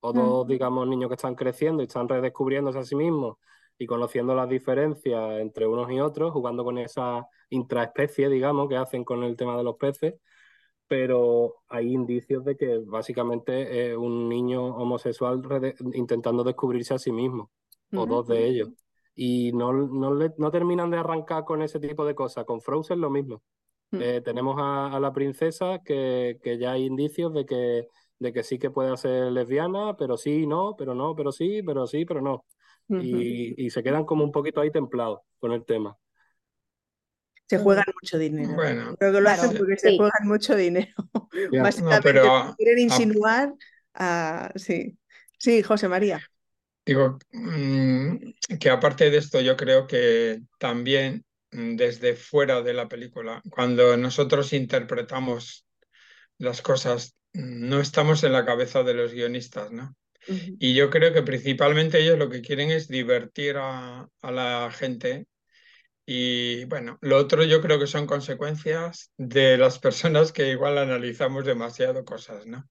[0.00, 0.48] o dos, mm.
[0.48, 3.36] digamos, niños que están creciendo y están redescubriéndose a sí mismos
[3.78, 9.04] y conociendo las diferencias entre unos y otros, jugando con esa intraespecie, digamos, que hacen
[9.04, 10.14] con el tema de los peces,
[10.88, 15.40] pero hay indicios de que básicamente es un niño homosexual
[15.94, 17.50] intentando descubrirse a sí mismo,
[17.92, 18.70] o dos de ellos.
[19.14, 22.44] Y no, no, no, terminan de arrancar con ese tipo de cosas.
[22.44, 23.42] Con Frozen lo mismo.
[23.90, 23.98] Mm.
[24.00, 27.88] Eh, tenemos a, la princesa que, que, ya hay indicios de que,
[28.18, 31.86] de que sí que puede ser lesbiana, pero sí, no, pero no, pero sí, pero
[31.86, 32.44] sí, pero no
[32.88, 35.96] y, se quedan como un poquito ahí templados con el tema.
[37.46, 38.54] Se juegan mucho dinero.
[38.54, 40.94] Bueno, Creo que lo hacen porque se juegan mucho dinero.
[41.62, 43.54] Básicamente pero, quieren insinuar
[43.94, 44.52] a...
[44.56, 44.98] Sí.
[45.38, 46.20] sí, José María.
[46.84, 48.16] Digo, mm,
[48.58, 53.96] que aparte de esto, yo creo que también mm, desde fuera de la película, cuando
[53.96, 55.66] nosotros interpretamos
[56.38, 59.97] las cosas, mm, no estamos en la cabeza de los guionistas, ¿no?
[60.26, 65.26] Y yo creo que principalmente ellos lo que quieren es divertir a, la gente.
[66.06, 71.44] Y bueno, lo otro yo creo que son consecuencias de las personas que igual analizamos
[71.44, 72.68] demasiado cosas, ¿no?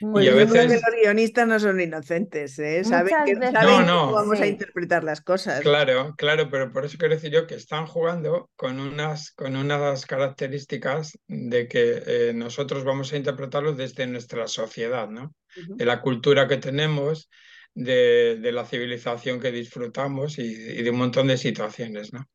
[0.00, 0.70] Y a veces...
[0.70, 2.84] los guionistas no son inocentes, ¿eh?
[2.84, 5.60] Saben, que, cómo vamos a interpretar las cosas.
[5.60, 10.06] Claro, claro, pero por eso quiero decir yo que están jugando con unas, con unas
[10.06, 15.34] características de que eh, nosotros vamos a interpretarlo desde nuestra sociedad, ¿no?
[15.68, 17.28] De la cultura que tenemos,
[17.74, 22.28] de, de la civilización que disfrutamos y, de un montón de situaciones, ¿no?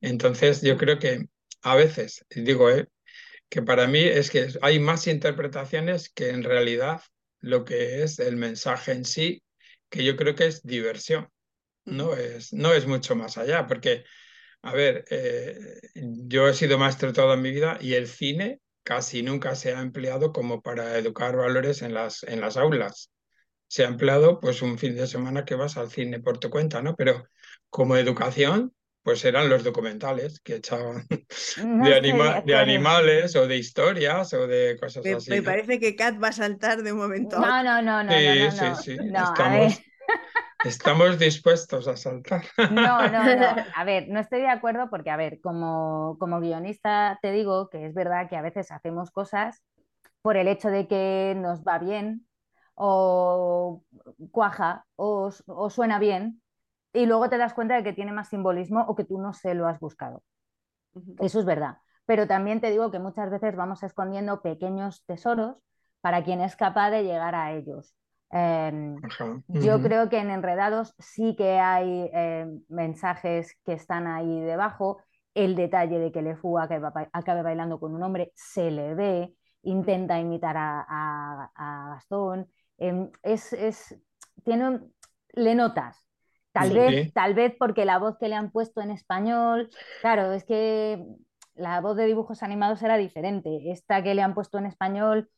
[0.00, 1.26] Entonces yo creo que
[1.62, 2.88] a veces, digo, ¿eh?
[3.54, 7.02] Que para mí es que hay más interpretaciones que en realidad
[7.38, 9.44] lo que es el mensaje en sí,
[9.88, 11.28] que yo creo que es diversión,
[11.84, 14.04] no es, no es mucho más allá, porque,
[14.62, 15.56] a ver, eh,
[15.94, 20.32] yo he sido maestro toda mi vida y el cine casi nunca se ha empleado
[20.32, 23.12] como para educar valores en las, en las aulas.
[23.68, 26.82] se ha empleado pues un fin de semana que vas al cine por tu cuenta,
[26.82, 26.96] ¿no?
[26.96, 27.28] Pero
[27.70, 31.06] como educación, pues eran los documentales que echaban
[31.56, 35.52] No de, anima- animales o de historias o de cosas Me, así, me ¿no?
[35.52, 37.56] parece que Kat va a saltar de un momento a otro.
[37.56, 38.76] No, no, no, no, Sí, no, no, sí, no.
[38.76, 39.70] sí, No, a ver.
[39.70, 39.82] estamos,
[40.62, 42.44] estamos dispuestos a saltar.
[42.66, 43.62] No, no, no.
[43.74, 47.86] A ver, no estoy de acuerdo porque, a ver, como, como guionista te digo que
[47.86, 49.62] es verdad que a veces hacemos cosas
[50.22, 52.28] por el hecho de que nos va bien
[52.74, 53.84] o
[54.32, 56.42] cuaja o, o suena bien
[56.94, 59.54] y luego te das cuenta de que tiene más simbolismo o que tú no se
[59.54, 60.22] lo has buscado.
[61.18, 61.78] Eso es verdad.
[62.06, 65.56] Pero también te digo que muchas veces vamos escondiendo pequeños tesoros
[66.00, 67.94] para quien es capaz de llegar a ellos.
[68.30, 69.06] Em,
[69.48, 74.98] yo creo que en Enredados sí que hay eh, mensajes que están ahí debajo.
[75.34, 80.18] El detalle de que Lefou acabe, acabe bailando con un hombre se le ve, intenta
[80.20, 82.48] imitar a, a- a Gastón.
[82.78, 83.98] Em, es, es-
[84.44, 84.80] tiene
[85.32, 86.06] le notas.
[86.54, 86.74] Tal Sí.
[86.74, 89.68] vez, tal vez porque la voz que le han puesto en español,
[90.00, 91.04] claro, es que
[91.54, 93.72] la voz de dibujos animados era diferente.
[93.72, 95.28] Esta que le han puesto en español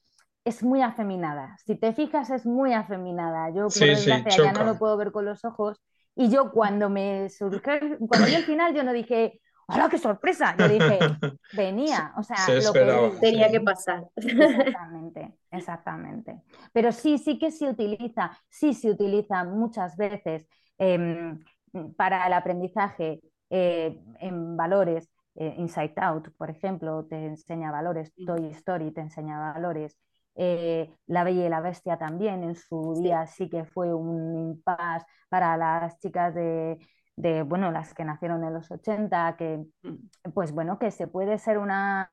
[0.44, 1.56] es muy afeminada.
[1.64, 3.48] Si te fijas, es muy afeminada.
[3.50, 5.82] Yo, por Sí, sí, desgracia, ya no lo puedo ver con los ojos.
[6.14, 7.60] Y yo cuando me surgió,
[8.08, 10.54] cuando vi el final, yo no dije, ¡hola, qué sorpresa!
[10.58, 10.98] Yo dije,
[11.54, 13.20] venía, o sea, Se lo pedí.
[13.20, 13.52] Tenía sí.
[13.52, 14.04] que pasar.
[14.16, 16.42] Exactamente, exactamente.
[16.72, 20.46] Pero sí, sí que se utiliza, sí se utiliza muchas veces
[20.78, 21.40] em,
[21.96, 25.08] para el aprendizaje eh, en valores.
[25.34, 28.12] Eh, Inside Out, por ejemplo, te enseña valores.
[28.24, 29.98] Toy Story te enseña valores,
[30.34, 35.06] eh, La Bella y la Bestia también en su día sí que fue un impasse
[35.28, 36.78] para las chicas de,
[37.16, 40.30] de, bueno, las que nacieron en los 80, que Mm.
[40.34, 42.08] pues bueno, que se puede ser una,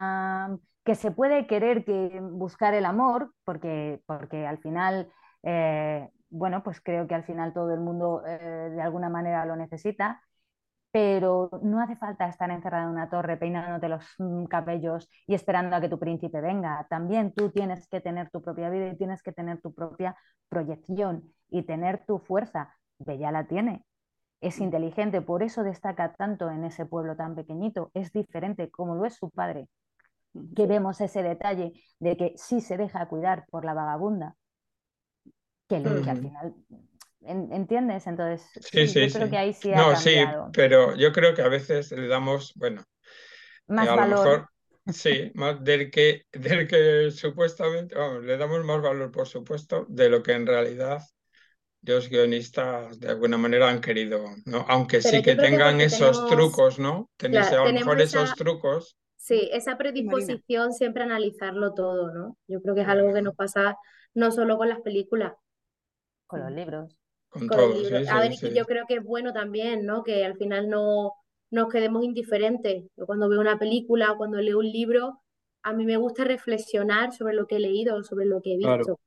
[0.85, 5.11] que se puede querer que buscar el amor, porque, porque al final,
[5.43, 9.55] eh, bueno, pues creo que al final todo el mundo eh, de alguna manera lo
[9.55, 10.21] necesita,
[10.91, 15.75] pero no hace falta estar encerrada en una torre peinándote los mm, cabellos y esperando
[15.75, 16.87] a que tu príncipe venga.
[16.89, 20.15] También tú tienes que tener tu propia vida y tienes que tener tu propia
[20.49, 22.75] proyección y tener tu fuerza.
[22.99, 23.85] Bella la tiene,
[24.41, 27.91] es inteligente, por eso destaca tanto en ese pueblo tan pequeñito.
[27.93, 29.69] Es diferente como lo es su padre,
[30.55, 34.35] que vemos ese detalle de que sí se deja cuidar por la vagabunda,
[35.81, 36.53] que, le- que al final,
[37.21, 38.07] ¿en- ¿entiendes?
[38.07, 39.31] Entonces, Sí, sí, sí, yo creo sí.
[39.31, 40.51] que ahí sí ha No, sí, cambiado.
[40.53, 42.83] pero yo creo que a veces le damos, bueno,
[43.67, 44.27] Más que a lo valor.
[44.27, 44.49] mejor
[44.91, 50.09] sí, más del que, del que supuestamente, vamos, le damos más valor, por supuesto, de
[50.09, 51.01] lo que en realidad
[51.83, 54.65] los guionistas de alguna manera han querido, ¿no?
[54.69, 57.09] Aunque Pero sí que creo que tengan porque esos tenemos- trucos, ¿no?
[57.17, 58.97] Tenéis Claro, a lo mejor esos esa- trucos.
[59.17, 59.77] Sí, esa Marina.
[59.77, 62.37] predisposición siempre a analizarlo todo, ¿no?
[62.47, 63.77] Yo creo que es algo que nos pasa
[64.13, 65.33] no solo con las películas,
[66.33, 66.97] Con los libros.
[67.29, 68.03] Con con los todo, libros.
[68.03, 70.03] sí, A ver, sí, yo creo que es bueno también, ¿no?
[70.03, 71.13] Que al final no
[71.51, 72.85] nos quedemos indiferentes.
[72.95, 75.21] Yo cuando veo una película o cuando leo un libro,
[75.63, 78.77] a mí me gusta reflexionar sobre lo que he leído, sobre lo que he Claro.
[78.77, 78.99] visto.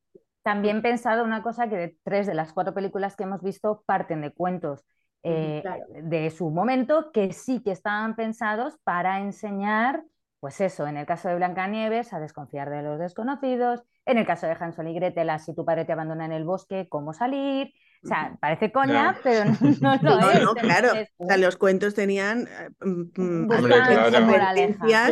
[0.43, 4.21] También pensado una cosa que de tres de las cuatro películas que hemos visto parten
[4.23, 4.85] de cuentos
[5.25, 5.85] eh, claro.
[5.91, 10.05] de su momento que sí que estaban pensados para enseñar,
[10.39, 14.47] pues eso, en el caso de Blancanieves, a desconfiar de los desconocidos, en el caso
[14.47, 17.73] de Hansel y Gretel, si tu padre te abandona en el bosque, cómo salir.
[18.05, 19.45] O sea, parece coña, pero
[19.81, 20.43] no, no lo No, es.
[20.43, 20.93] no, claro.
[21.19, 25.11] O sea, los cuentos tenían eh, mm, mm, advertencias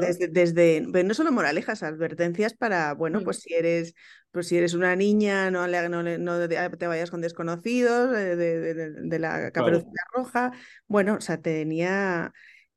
[0.00, 3.94] desde, desde- pero no solo moralejas, advertencias para, bueno, pues si eres,
[4.30, 8.36] pues si eres una niña, no, le- no, le- no te vayas con desconocidos, eh,
[8.36, 10.52] de, de- de- de la caperucita roja.
[10.86, 12.32] Bueno, o sea, tenía.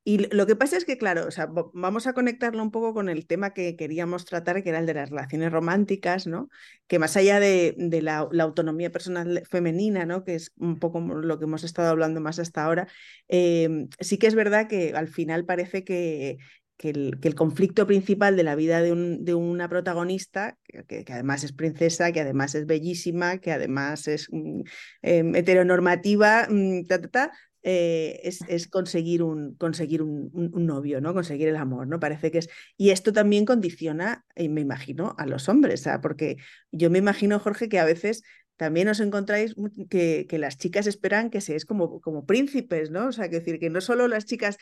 [0.08, 3.10] Y lo que pasa es que, claro, o sea, vamos a conectarlo un poco con
[3.10, 6.48] el tema que queríamos tratar, que era el de las relaciones románticas, ¿no?
[6.86, 10.24] Que más allá de, la, autonomía personal femenina, ¿no?
[10.24, 12.88] Que es un poco lo que hemos estado hablando más hasta ahora,
[13.28, 13.68] eh,
[14.00, 16.38] sí que es verdad que al final parece que,
[16.78, 22.12] el, conflicto principal de la vida de, un- de una protagonista, que además es princesa,
[22.12, 24.62] que además es bellísima, que además es mm,
[25.02, 30.66] em, heteronormativa, mm, ta, ta, ta, eh, es, es conseguir, un, conseguir un, un- un
[30.66, 31.14] novio, ¿no?
[31.14, 31.98] Conseguir el amor, ¿no?
[32.00, 32.48] Parece que es...
[32.76, 36.00] Y esto también condiciona, eh, me imagino, a los hombres, ¿ah?
[36.00, 36.36] Porque
[36.72, 38.22] yo me imagino, Jorge, que a veces
[38.56, 39.54] también os encontráis
[39.88, 43.06] que, que las chicas esperan que seáis como, como príncipes, ¿no?
[43.08, 44.56] O sea, que decir que no solo las chicas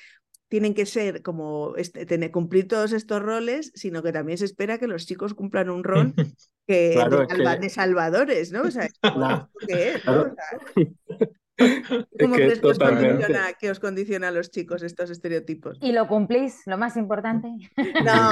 [0.48, 4.78] tienen que ser como este, tener, cumplir todos estos roles, sino que también se espera
[4.78, 6.12] que los chicos cumplan un rol
[6.66, 8.62] que, Claro, de, es salva- que- de salvadores, ¿no?
[8.64, 10.12] O sea, es como, La- ¿esto qué es, no?
[10.12, 10.32] claro.
[10.32, 10.86] O sea,
[11.58, 13.08] ¿Cómo que crees que os, totalmente.
[13.08, 15.78] condiciona, que os condiciona a los chicos estos estereotipos?
[15.80, 17.48] Y lo cumplís, lo más importante.
[17.76, 18.30] No,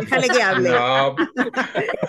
[0.00, 0.70] déjale que hable.
[0.70, 1.16] No,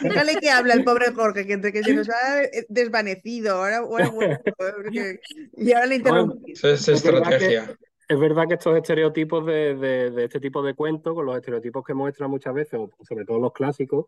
[0.01, 3.55] Déjale que hable el pobre Jorge, que entre que se nos ha desvanecido.
[3.55, 3.81] Ahora,
[4.57, 5.19] porque-
[5.57, 6.59] y ahora le interrumpís.
[6.63, 7.75] eso es Es verdad que- estrategia.
[8.07, 11.83] Es verdad que estos estereotipos de, de- de este tipo de cuentos, con los estereotipos
[11.85, 14.07] que muestran muchas veces, sobre todo los clásicos,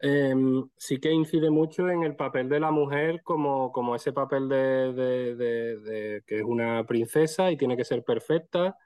[0.00, 4.48] em, sí que incide mucho en el papel de la mujer como, como ese papel
[4.48, 8.76] de, de- que es una princesa y tiene que ser perfecta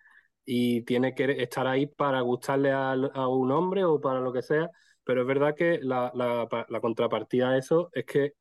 [0.44, 2.94] y tiene que estar ahí para gustarle a,
[3.28, 4.70] un hombre o para lo que sea.
[5.04, 8.34] Pero es verdad que la, la contrapartida a eso es que,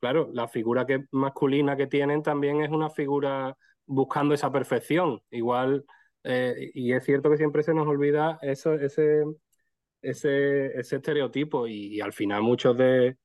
[0.00, 3.56] claro, la figura que, masculina que tienen también es una figura
[3.86, 5.22] buscando esa perfección.
[5.30, 5.84] Igual,
[6.24, 9.24] eh, y es cierto que siempre se nos olvida eso, ese,
[10.02, 13.16] ese, ese estereotipo y, al final muchos de,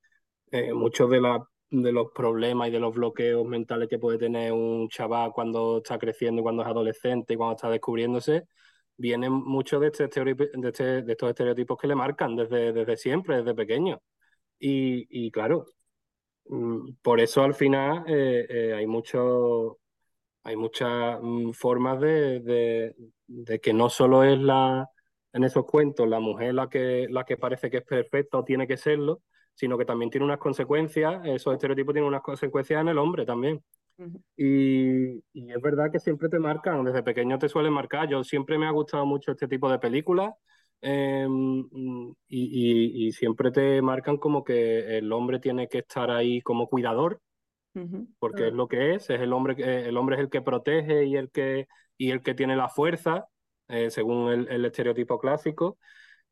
[0.51, 4.51] eh, muchos de, la- de los problemas y de los bloqueos mentales que puede tener
[4.53, 8.47] un chaval cuando está creciendo, cuando es adolescente y cuando está descubriéndose,
[8.97, 13.37] vienen muchos de, este de, este- de estos estereotipos que le marcan desde, desde siempre,
[13.37, 14.01] desde pequeño.
[14.59, 15.65] Y, y claro,
[16.45, 19.79] mm, por eso al final eh, eh, hay mucho,
[20.43, 22.95] hay muchas mm, formas de-
[23.27, 24.89] de que no solo es la,
[25.37, 28.67] en esos cuentos la mujer la que, la que parece que es perfecta o tiene
[28.67, 29.21] que serlo,
[29.53, 33.63] sino que también tiene unas consecuencias, esos estereotipos tienen unas consecuencias en el hombre también.
[34.35, 38.07] Y, y es verdad que siempre te marcan, desde pequeño te suelen marcar.
[38.09, 40.33] Yo siempre me ha gustado mucho este tipo de películas
[40.81, 46.41] eh, y, y- y siempre te marcan como que el hombre tiene que estar ahí
[46.41, 47.19] como cuidador
[48.19, 51.05] porque es lo que es, es el hombre, que- el hombre es el que protege
[51.05, 51.67] y el que,
[51.97, 53.27] y el que tiene la fuerza,
[53.69, 55.77] eh, según el, el estereotipo clásico.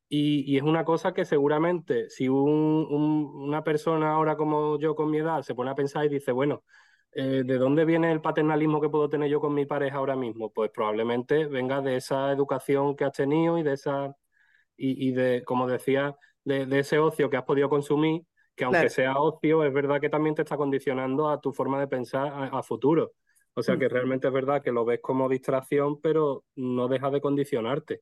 [0.08, 4.96] Y, y es una cosa que seguramente si un- un- una persona ahora como yo
[4.96, 6.64] con mi edad se pone a pensar y dice, bueno,
[7.12, 10.52] eh, ¿de dónde viene el paternalismo que puedo tener yo con mi pareja ahora mismo?
[10.54, 14.16] Pues probablemente venga de esa educación que has tenido y de esa,
[14.78, 18.24] y, y de, como decía, de, de ese ocio que has podido consumir,
[18.56, 18.90] que aunque Claro.
[18.90, 22.46] sea ocio, es verdad que también te está condicionando a tu forma de pensar a,
[22.60, 23.14] a futuro.
[23.56, 23.80] O sea Mm.
[23.80, 28.02] que realmente es verdad que lo ves como distracción, pero no deja de condicionarte.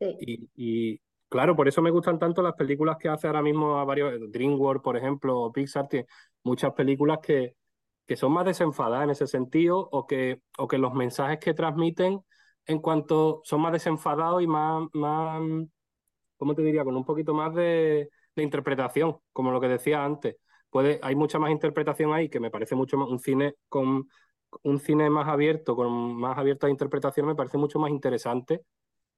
[0.00, 0.16] Sí.
[0.20, 0.50] Y,
[0.94, 4.14] y, claro, por eso me gustan tanto las películas que hace ahora mismo a varios,
[4.30, 6.06] DreamWorks, por ejemplo, o Pixar, tiene
[6.44, 7.54] muchas películas que,
[8.06, 12.20] que son más desenfadadas en ese sentido, o que, o que los mensajes que transmiten
[12.66, 15.40] en cuanto son más desenfadados y más, más,
[16.36, 16.84] ¿cómo te diría?
[16.84, 20.36] Con un poquito más de, de interpretación, como lo que decía antes.
[20.70, 24.08] Puede, hay mucha más interpretación ahí, que me parece mucho más un cine con
[24.62, 28.62] un cine más abierto, con más abierta interpretación, me parece mucho más interesante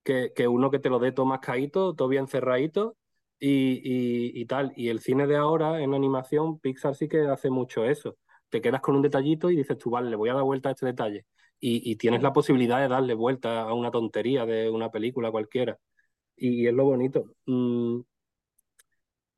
[0.04, 2.96] que, que uno que te lo dé todo más caído, todo bien cerradito
[3.38, 4.72] y, y, y tal.
[4.76, 8.16] Y el cine de ahora en animación, Pixar sí que hace mucho eso.
[8.48, 10.72] Te quedas con un detallito y dices tú, vale, le voy a dar vuelta a
[10.72, 11.26] este detalle.
[11.60, 15.78] Y, y tienes la posibilidad de darle vuelta a una tontería de una película cualquiera.
[16.36, 17.26] Y, es lo bonito.
[17.46, 18.00] Mm,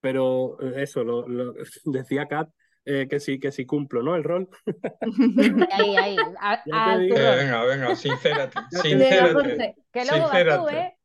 [0.00, 2.50] pero eso, lo, lo- decía Kat
[2.84, 4.14] eh, que sí, que sí cumplo, ¿no?
[4.16, 4.48] El rol.
[5.72, 6.16] Ahí, ahí.
[6.40, 6.62] a-
[6.98, 7.16] digo.
[7.16, 9.74] Eh, venga, venga, sincérate, sincérate.
[9.92, 10.76] Que luego vas tú, Sincérate.
[10.78, 10.96] ¿eh?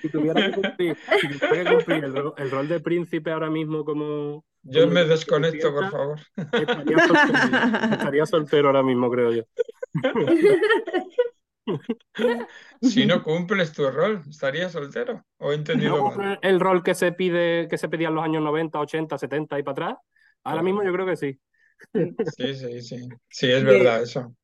[0.00, 3.50] Si tuviera que cumplir, si tuviera que cumplir el, ro- el rol de príncipe ahora
[3.50, 4.44] mismo como...
[4.62, 6.18] Yo como me desconecto, por favor.
[6.36, 9.42] Estaría soltero, estaría soltero ahora mismo, creo yo.
[12.80, 15.24] Si no cumples tu rol, ¿estarías soltero?
[15.38, 16.38] ¿O he Si entendido no mal?
[16.42, 19.62] el rol que se pide, que se pedía en los años 90, 80, 70 y
[19.62, 19.98] para atrás,
[20.48, 21.40] ahora mismo yo creo que sí.
[22.22, 23.08] Sí, sí, sí.
[23.28, 24.34] Sí, es verdad eso.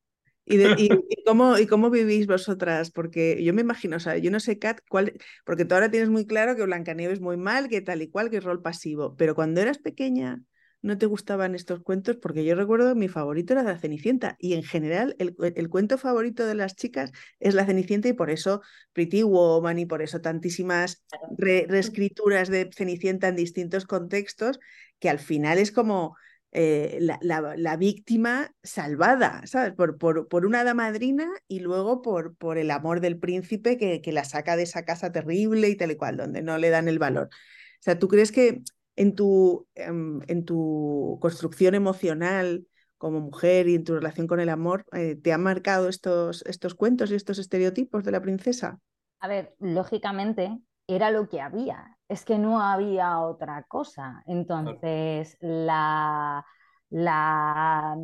[0.46, 2.90] ¿Y, de- y- y cómo, ¿Y cómo vivís vosotras?
[2.90, 5.14] Porque yo me imagino, o sea, yo no sé, Kat, cuál,
[5.46, 8.38] porque tú ahora tienes muy claro que Blancanieves muy mal, que tal y cual, que
[8.38, 10.42] es rol pasivo, pero cuando eras pequeña
[10.82, 14.62] no te gustaban estos cuentos, porque yo recuerdo mi favorito era la Cenicienta, y en
[14.64, 18.61] general el, el cuento favorito de las chicas es la Cenicienta, y por eso
[18.92, 21.02] Pretty Woman, y por eso tantísimas
[21.38, 24.61] re- reescrituras de Cenicienta en distintos contextos,
[25.01, 26.16] que al final es como
[26.53, 29.72] eh, la, la- la víctima salvada, ¿sabes?
[29.74, 34.01] Por, por, por una hada madrina y luego por, por el amor del príncipe que,
[34.01, 36.88] que la saca de esa casa terrible y tal y cual, donde no le dan
[36.88, 37.28] el valor.
[37.32, 38.62] O sea, ¿tú crees que
[38.97, 42.66] en tu, em, en tu construcción emocional
[42.99, 46.74] como mujer y en tu relación con el amor, eh, te han marcado estos, estos
[46.74, 48.80] cuentos y estos estereotipos de la princesa?
[49.20, 54.22] A ver, lógicamente era lo que había, es que no había otra cosa.
[54.26, 56.44] Entonces, la,
[56.90, 57.96] la,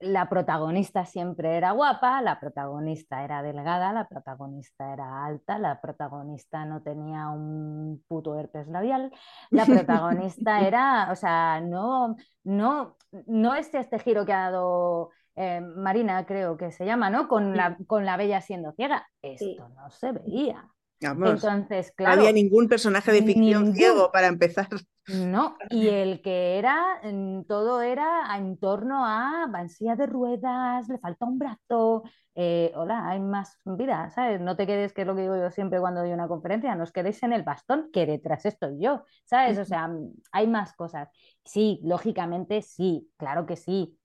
[0.00, 6.64] la protagonista siempre era guapa, la protagonista era delgada, la protagonista era alta, la protagonista
[6.64, 9.10] no tenía un puto herpes labial,
[9.50, 12.96] la protagonista era, o sea, no, no,
[13.26, 17.28] no es este giro que ha dado eh, Marina, creo que se llama, ¿no?
[17.28, 19.06] Con la, con la bella siendo ciega.
[19.22, 20.68] Esto no se veía.
[21.00, 22.16] Entonces, claro.
[22.16, 24.68] No había ningún personaje de ficción ciego para empezar.
[25.06, 27.00] No, y el que era,
[27.46, 32.02] todo era en torno a va de ruedas, le falta un brazo.
[32.34, 34.40] Eh, hola, hay más vida, ¿sabes?
[34.40, 36.84] No te quedes, que es lo que digo yo siempre cuando doy una conferencia, no
[36.84, 39.58] os quedéis en el bastón, que detrás estoy yo, ¿sabes?
[39.58, 39.90] O sea,
[40.32, 41.08] hay más cosas.
[41.44, 43.98] Sí, lógicamente sí, claro que sí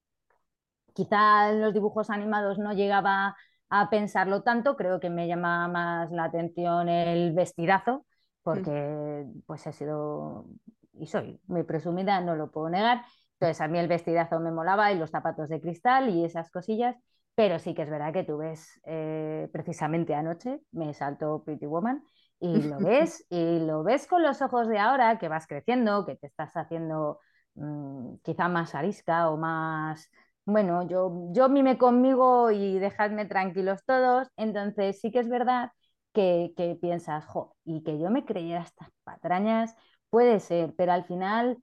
[0.94, 3.36] quizá en los dibujos animados no llegaba
[3.76, 8.06] a pensarlo tanto, creo que me llama más la atención el vestidazo,
[8.44, 10.46] porque pues he sido
[10.94, 13.04] y soy muy presumida, no lo puedo negar.
[13.40, 16.96] Entonces a mí el vestidazo me molaba y los zapatos de cristal y esas cosillas,
[17.34, 22.04] pero sí que es verdad que tú ves eh, precisamente anoche, me saltó Pretty Woman
[22.40, 26.16] y lo ves y lo ves con los ojos de ahora, que vas creciendo, que
[26.16, 27.20] te estás haciendo
[27.56, 30.12] mm, quizá más arisca o más
[30.46, 34.28] bueno, yo, yo mime conmigo y dejadme tranquilos todos.
[34.38, 35.72] Entonces sí que es verdad
[36.14, 39.76] que, piensas, jo, y que yo me creyera estas patrañas,
[40.10, 41.58] puede ser, pero al final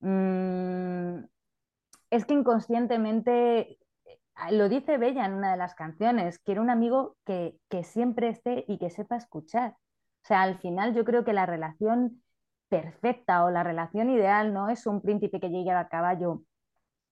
[0.00, 1.24] mm,
[2.10, 4.18] es que inconscientemente, eh,
[4.52, 8.64] lo dice Bella en una de las canciones, quiero un amigo que, que siempre esté
[8.68, 9.72] y que sepa escuchar.
[10.24, 12.22] O sea, al final yo creo que la relación
[12.68, 16.42] perfecta o la relación ideal no es un príncipe que llegue a caballo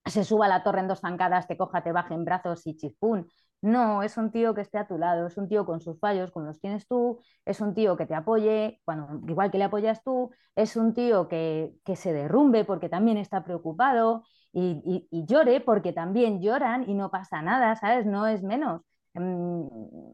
[0.09, 2.75] se suba a la torre en dos zancadas, te coja, te baje en brazos y
[2.75, 3.27] chispún.
[3.61, 6.31] No, es un tío que esté a tu lado, es un tío con sus fallos
[6.31, 10.01] como los tienes tú, es un tío que te apoye, cuando, igual que le apoyas
[10.03, 16.41] tú, es un tío que, se derrumbe porque también está preocupado y, llore porque también
[16.41, 18.05] lloran y no pasa nada, ¿sabes?
[18.05, 18.81] No es menos.
[19.13, 19.67] Mm,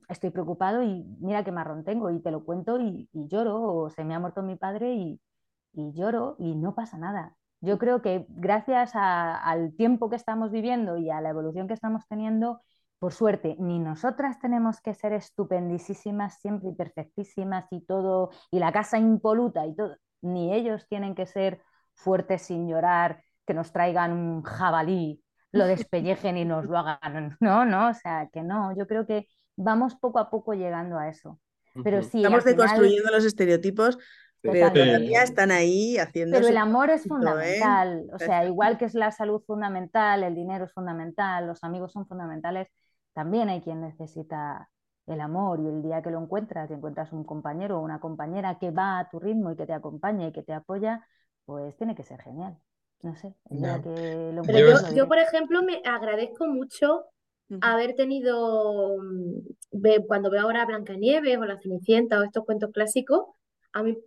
[0.09, 4.03] estoy preocupado y mira qué marrón tengo y te lo cuento y, lloro, o se
[4.05, 5.19] me ha muerto mi padre y
[5.73, 7.35] lloro y no pasa nada.
[7.65, 12.07] Yo creo que gracias al tiempo que estamos viviendo y a la evolución que estamos
[12.07, 12.61] teniendo,
[12.99, 18.71] por suerte, ni nosotras tenemos que ser estupendísimas siempre y perfectísimas y todo, y la
[18.71, 21.61] casa impoluta y todo, ni ellos tienen que ser
[21.95, 27.37] fuertes sin llorar, que nos traigan un jabalí, lo despellejen y nos lo hagan.
[27.41, 31.09] No, no, o sea, que no, yo creo que vamos poco a poco llegando a
[31.09, 31.39] eso.
[31.83, 33.97] Pero sí, Estamos deconstruyendo los estereotipos
[34.51, 36.37] pero todavía están ahí haciendo.
[36.37, 37.09] Pero el amor es ¿eh?
[37.09, 38.07] fundamental.
[38.13, 42.07] O sea, igual que es la salud fundamental, el dinero es fundamental, los amigos son
[42.07, 42.67] fundamentales,
[43.13, 44.69] también hay quien necesita
[45.07, 48.57] el amor y el día que lo encuentras y encuentras un compañero o una compañera
[48.59, 51.05] que va a tu ritmo y que te acompaña y que te apoya,
[51.45, 52.57] pues tiene que ser genial.
[53.03, 53.35] No sé,
[54.95, 57.05] yo, por ejemplo, me agradezco mucho
[57.61, 63.27] haber tenido, mm, cuando veo ahora Blancanieves o La Cenicienta o estos cuentos clásicos,
[63.75, 63.97] a mí,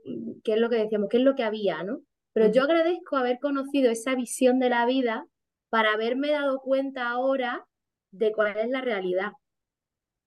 [0.43, 2.01] qué es lo que decíamos, qué es lo que había, ¿no?
[2.33, 5.27] Pero yo agradezco haber conocido esa visión de la vida
[5.69, 7.67] para haberme dado cuenta ahora
[8.11, 9.33] de cuál es la realidad.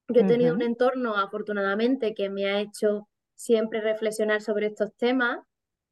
[0.10, 5.40] Yo he tenido un entorno, afortunadamente, que me ha hecho siempre reflexionar sobre estos temas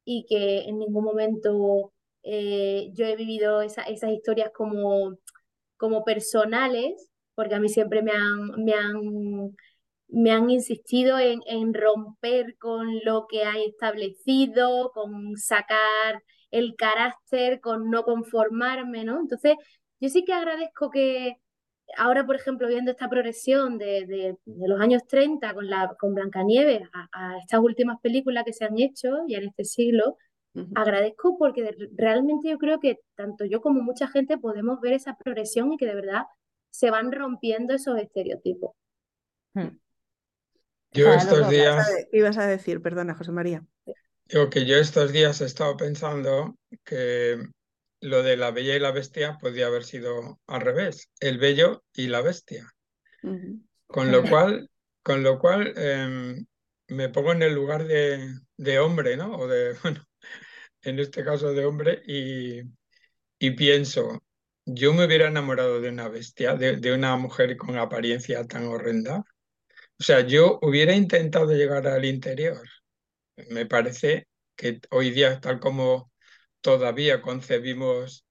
[0.04, 1.92] y que en ningún momento
[2.22, 5.16] eh, yo he vivido esas historias como,
[5.76, 9.56] como personales, porque a mí siempre me han, me han
[10.12, 17.90] me han insistido en, romper con lo que hay establecido, con sacar el carácter, con
[17.90, 19.20] no conformarme, ¿no?
[19.20, 19.54] Entonces,
[20.00, 21.36] yo sí que agradezco que
[21.96, 27.38] ahora, por ejemplo, viendo esta progresión de, los años 30 con, la, con Blancanieves a,
[27.38, 30.16] estas últimas películas que se han hecho ya en este siglo,
[30.74, 35.72] agradezco porque realmente yo creo que tanto yo como mucha gente podemos ver esa progresión
[35.72, 36.24] y que de verdad
[36.70, 38.72] se van rompiendo esos estereotipos.
[39.54, 39.78] Hmm.
[40.92, 42.82] Yo estos días, ¿Qué ibas a decir?
[42.82, 43.64] Perdona, José María.
[44.26, 47.38] digo que yo estos días he estado pensando que
[48.00, 52.08] lo de la bella y la bestia podía haber sido al revés, el bello y
[52.08, 52.68] la bestia.
[53.86, 54.68] Con lo cual,
[55.02, 56.46] con lo cual em,
[56.88, 59.36] me pongo en el lugar de, de, hombre, ¿no?
[59.36, 60.04] O de, bueno,
[60.82, 62.62] en este caso de hombre, y,
[63.38, 64.22] y pienso,
[64.64, 69.24] yo me hubiera enamorado de una bestia, de, de una mujer con apariencia tan horrenda.
[70.00, 72.66] O sea, yo hubiera intentado llegar al interior.
[73.50, 76.10] Me parece que hoy día, tal como
[76.62, 78.24] todavía concebimos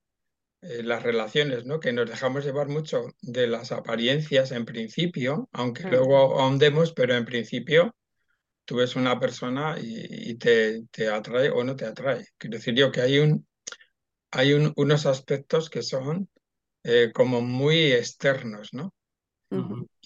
[0.62, 1.80] eh, las relaciones, ¿no?
[1.80, 7.26] Que nos dejamos llevar mucho de las apariencias en principio, aunque luego ahondemos, pero en
[7.26, 7.96] principio
[8.66, 12.26] tú ves una persona y, te, te, atrae o no te atrae.
[12.40, 13.48] Quiero decir yo que hay, un,
[14.32, 16.30] hay unos aspectos que son
[16.84, 18.92] eh, como muy externos, ¿no?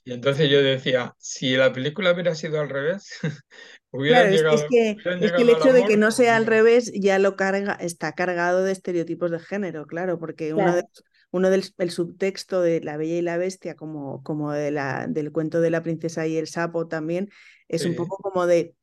[0.06, 3.08] Y entonces yo decía, si la película hubiera sido al revés,
[3.92, 4.56] hubiera llegado.
[4.56, 7.74] Es que, es que el hecho de que no sea al revés ya lo carga,
[7.74, 10.84] está cargado de estereotipos de género, claro, porque Uno, de,
[11.32, 15.32] uno del el subtexto de La Bella y la Bestia, como, como de la, del
[15.32, 17.30] cuento de la princesa y el sapo también,
[17.70, 18.76] es un poco como de,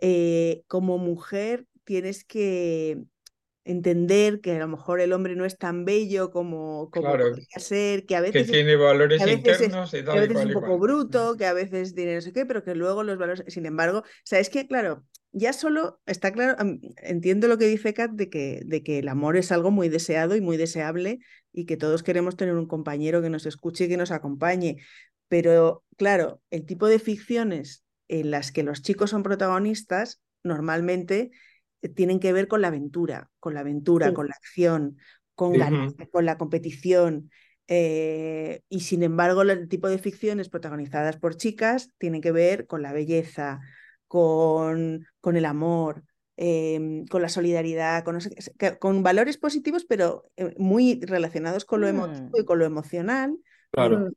[0.00, 2.98] eh, como mujer tienes que
[3.66, 7.58] entender que a lo mejor el hombre no es tan bello como, como Claro, podría
[7.58, 10.20] ser, que a que veces es tiene que valores es, internos y que a tal
[10.20, 13.02] veces es un poco bruto, que a veces tiene no sé qué, pero que luego
[13.02, 16.56] los valores, sin embargo, o sea, es que claro, ya solo está claro,
[17.02, 20.36] entiendo lo que dice Kat de que, de que el amor es algo muy deseado
[20.36, 21.18] y muy deseable
[21.52, 24.76] y que todos queremos tener un compañero que nos escuche y que nos acompañe,
[25.28, 31.32] pero claro, el tipo de ficciones en las que los chicos son protagonistas normalmente
[31.94, 34.14] tienen que ver con la aventura, con la aventura, Sí.
[34.14, 34.98] con la acción,
[35.34, 35.60] con Sí.
[35.60, 36.10] Ujú.
[36.10, 37.30] con la competición.
[37.68, 42.80] eh, y sin embargo, el tipo de ficciones protagonizadas por chicas tienen que ver con
[42.80, 43.60] la belleza,
[44.06, 46.04] con, con el amor,
[46.36, 52.42] em, con la solidaridad, con, valores positivos, pero eh, muy relacionados con lo emotivo y
[52.42, 53.36] Mm, con lo emocional.
[53.72, 54.08] Claro.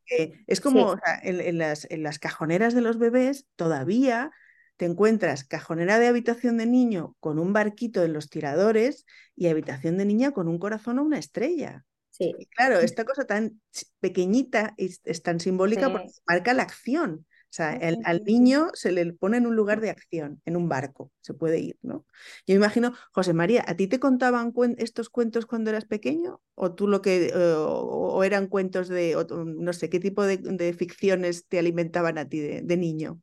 [0.48, 4.32] Es Sí, como o sea, en, en las, en las cajoneras de los bebés todavía
[4.80, 9.06] te encuentras cajonera de habitación de niño con un barquito en los tiradores
[9.36, 11.86] y habitación de niña con un corazón o una estrella.
[12.10, 12.34] sí.
[12.38, 13.62] Y claro, esta cosa tan
[14.00, 17.26] pequeñita es, es tan simbólica porque marca la acción.
[17.52, 20.70] O sea, el- al niño se le pone en un lugar de acción, en un
[20.70, 22.06] barco, se puede ir, ¿no?
[22.48, 26.42] Yo imagino, José María, ¿a ti te contaban cuen- estos cuentos cuando eras pequeño?
[26.56, 30.38] ¿O tú lo que, eh, o, eran cuentos de, o no sé, qué tipo de,
[30.38, 33.22] de ficciones te alimentaban a ti de, de niño?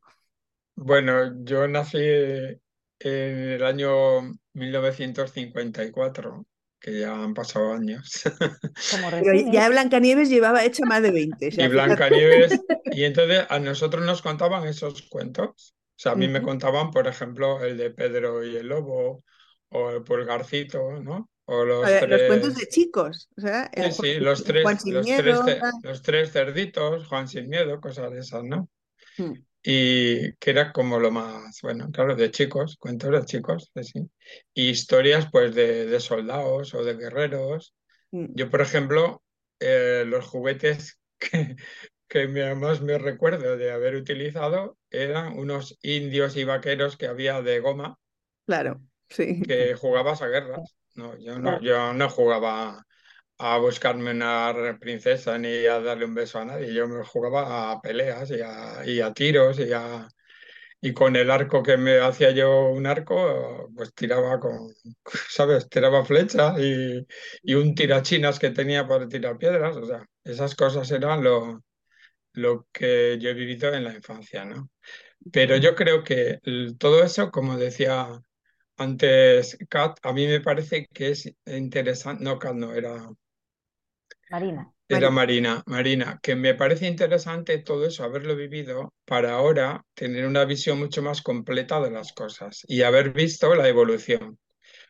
[0.77, 2.59] Bueno, yo nací en
[3.01, 4.23] el año
[4.53, 6.47] 1954,
[6.81, 8.23] que ya han pasado años.
[8.87, 9.45] Como Pero Resines.
[9.53, 11.69] ya Blancanieves llevaba hecha más de 20, o Y.
[11.69, 15.75] Blancanieves, y entonces a nosotros nos contaban esos cuentos.
[15.97, 19.25] O sea, a mí me contaban, por ejemplo, el de Pedro y el Lobo,
[19.71, 21.31] o el Pulgarcito, ¿no?
[21.47, 24.79] O los Eh, Los cuentos de chicos, o sea, el sí, Juan, sí, los Juan
[24.79, 25.45] tres, sin los tres, miedo.
[25.45, 25.73] ce- tal.
[25.83, 28.69] los tres cerditos, Juan sin miedo, cosas de esas, ¿no?
[29.19, 34.09] Mm, Y que era como lo más, bueno, claro, de chicos, cuentos de chicos, sí.
[34.55, 37.75] Y historias, pues, de, de soldados o de guerreros.
[38.13, 38.27] mm.
[38.35, 39.23] Yo, por ejemplo,
[39.61, 41.57] eh, los juguetes que,
[42.09, 47.61] que más me recuerdo de haber utilizado eran unos indios y vaqueros que había de
[47.61, 47.99] goma
[48.47, 49.43] Claro, sí.
[49.43, 50.77] que jugabas a guerras.
[50.95, 52.86] No, yo no, yo no jugaba
[53.39, 56.73] a buscarme una princesa ni a darle un beso a nadie.
[56.75, 60.09] Yo me jugaba a peleas y a, y a tiros y a,
[60.81, 64.75] y con el arco que me hacía yo un arco, pues tiraba con,
[65.31, 65.69] ¿sabes?
[65.69, 67.07] Tiraba flechas y,
[67.43, 69.77] y un tirachinas que tenía para tirar piedras.
[69.77, 71.63] O sea, esas cosas eran lo,
[72.35, 74.71] lo que yo he vivido en la infancia, ¿no?
[75.33, 76.41] Pero yo creo que
[76.79, 78.09] todo eso, como decía
[78.77, 83.09] antes Kat, a mí me parece que es interesante, no Kat, no, era,
[84.31, 84.73] Marina.
[84.89, 85.63] era Marina.
[85.67, 91.03] Marina, que me parece interesante todo eso, haberlo vivido, para ahora tener una visión mucho
[91.03, 94.39] más completa de las cosas y haber visto la evolución.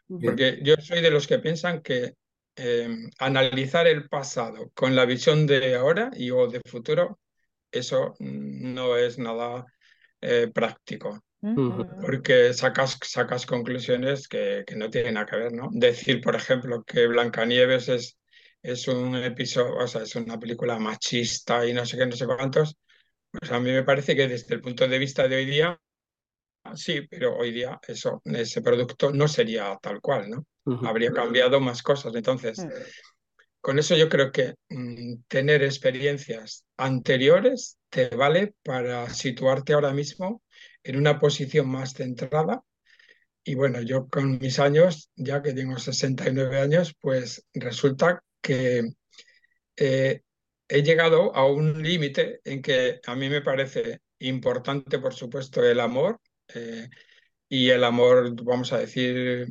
[0.09, 2.15] Porque yo soy de los que piensan que
[2.55, 7.19] eh, analizar el pasado con la visión de ahora y o de futuro,
[7.71, 9.67] eso no es nada
[10.21, 11.23] eh, práctico.
[12.01, 15.69] Porque sacas, sacas conclusiones que, que no tienen nada que ver, ¿no?
[15.71, 18.19] Decir, por ejemplo, que Blancanieves es,
[18.67, 22.27] es un episodio, o sea, es una película machista y no sé qué, no sé
[22.27, 22.77] cuántos,
[23.33, 25.81] pues a mí me parece que desde el punto de vista de hoy día,
[26.75, 30.47] sí, pero hoy día eso, ese producto no sería tal cual, ¿no?
[30.67, 30.87] Ujú.
[30.87, 32.15] Habría cambiado más cosas.
[32.15, 32.71] Entonces, Mm.
[33.61, 40.43] con eso yo creo que mm, tener experiencias anteriores te vale para situarte ahora mismo
[40.85, 42.63] en una posición más centrada.
[43.45, 48.93] Y bueno, yo con mis años, ya que tengo 69 años, pues resulta que
[49.77, 50.23] eh,
[50.69, 55.81] he llegado a un límite en que a mí me parece importante, por supuesto, el
[55.81, 56.21] amor
[56.55, 56.89] eh,
[57.49, 59.47] y el amor, vamos a decir,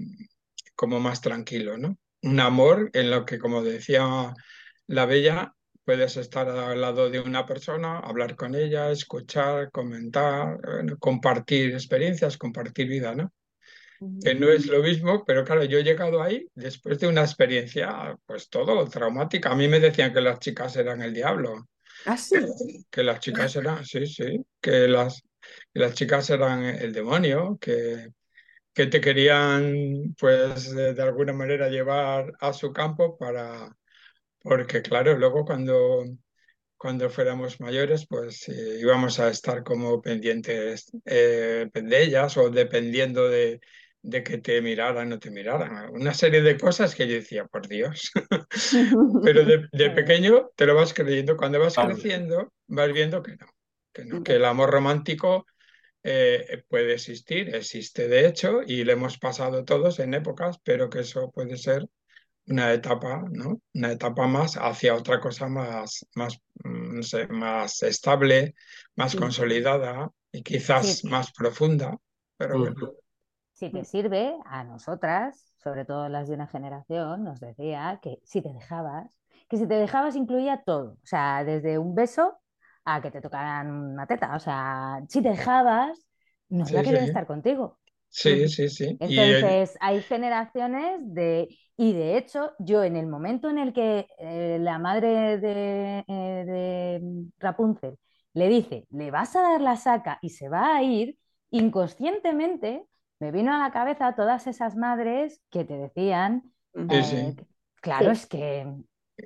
[0.76, 1.98] como más tranquilo, ¿no?
[2.22, 4.34] Un amor en lo que, como decía
[4.88, 10.98] la Bella, puedes estar al lado de una persona, hablar con ella, escuchar, comentar, bueno,
[11.00, 13.34] compartir experiencias, compartir vida, ¿no?
[14.24, 18.18] Que no es lo mismo, pero claro, yo he llegado ahí después de una experiencia,
[18.26, 19.52] pues todo traumática.
[19.52, 21.68] A mí me decían que las chicas eran el diablo,
[22.06, 22.36] Ah, sí.
[22.89, 25.22] que las chicas eran, sí, sí, que las,
[25.74, 28.10] que las chicas eran el demonio, que
[28.76, 33.74] que te querían, pues, de, de alguna manera llevar a su campo para,
[34.39, 36.04] porque claro, luego cuando,
[36.78, 43.30] cuando fuéramos mayores, pues eh, íbamos a estar como pendientes eh, de ellas o dependiendo
[43.30, 43.62] de,
[44.06, 45.89] de que te miraran o no te miraran.
[45.89, 48.12] Una serie de cosas que yo decía, por Dios.
[49.24, 51.36] Pero de, de, pequeño te lo vas creyendo.
[51.36, 53.47] Cuando vas creciendo, vas viendo que no,
[53.91, 55.47] que no, que el amor romántico
[56.03, 60.99] eh, puede existir, existe de hecho, y lo hemos pasado todos en épocas, pero que
[60.99, 61.89] eso puede ser
[62.45, 63.60] una etapa, ¿no?
[63.74, 68.53] Una etapa más hacia otra cosa más, más, mm, no sé, más estable,
[68.95, 71.97] más consolidada y quizás más profunda.
[72.38, 72.93] Pero bueno.
[73.56, 78.41] Si te sirve, a nosotras, sobre todo las de una generación, nos decía que si
[78.41, 82.38] te dejabas, que si te dejabas incluía todo, o sea, desde un beso
[82.84, 86.06] a que te tocaran una teta, o sea, si te dejabas,
[86.49, 87.80] no iba a querer estar contigo.
[88.10, 88.97] Sí, sí, sí.
[88.99, 91.47] Entonces, hay generaciones de...
[91.78, 96.43] Y de hecho, yo en el momento en el que eh, la madre de, eh,
[96.45, 97.01] de,
[97.39, 97.97] Rapunzel
[98.34, 101.18] le dice, le vas a dar la saca y se va a ir,
[101.51, 102.86] inconscientemente
[103.20, 107.36] me vino a la cabeza todas esas madres que te decían, eh,
[107.82, 108.66] claro, es que...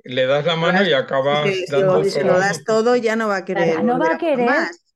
[0.04, 1.48] Le das la mano y acabas...
[1.68, 3.82] dando si, lo das todo ya no va a querer.
[3.82, 4.48] no va a querer.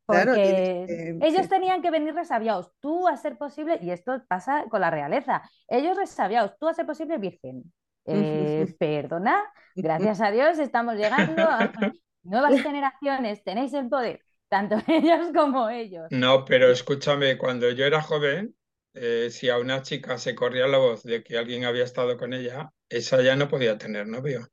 [0.06, 4.90] Porque ellos tenían que venir resabiados, tú a ser posible, y esto pasa con la
[4.90, 7.72] realeza, ellos resabiados, tú a ser posible virgen.
[8.04, 9.42] Eh, perdona,
[9.74, 11.72] gracias a Dios estamos llegando a
[12.22, 16.08] nuevas generaciones, tenéis el poder, tanto ellos como ellos.
[16.10, 18.54] No, pero escúchame, cuando yo era joven,
[18.94, 22.32] eh, si a una chica se corría la voz de que alguien había estado con
[22.32, 24.48] ella, esa ya no podía tener novio.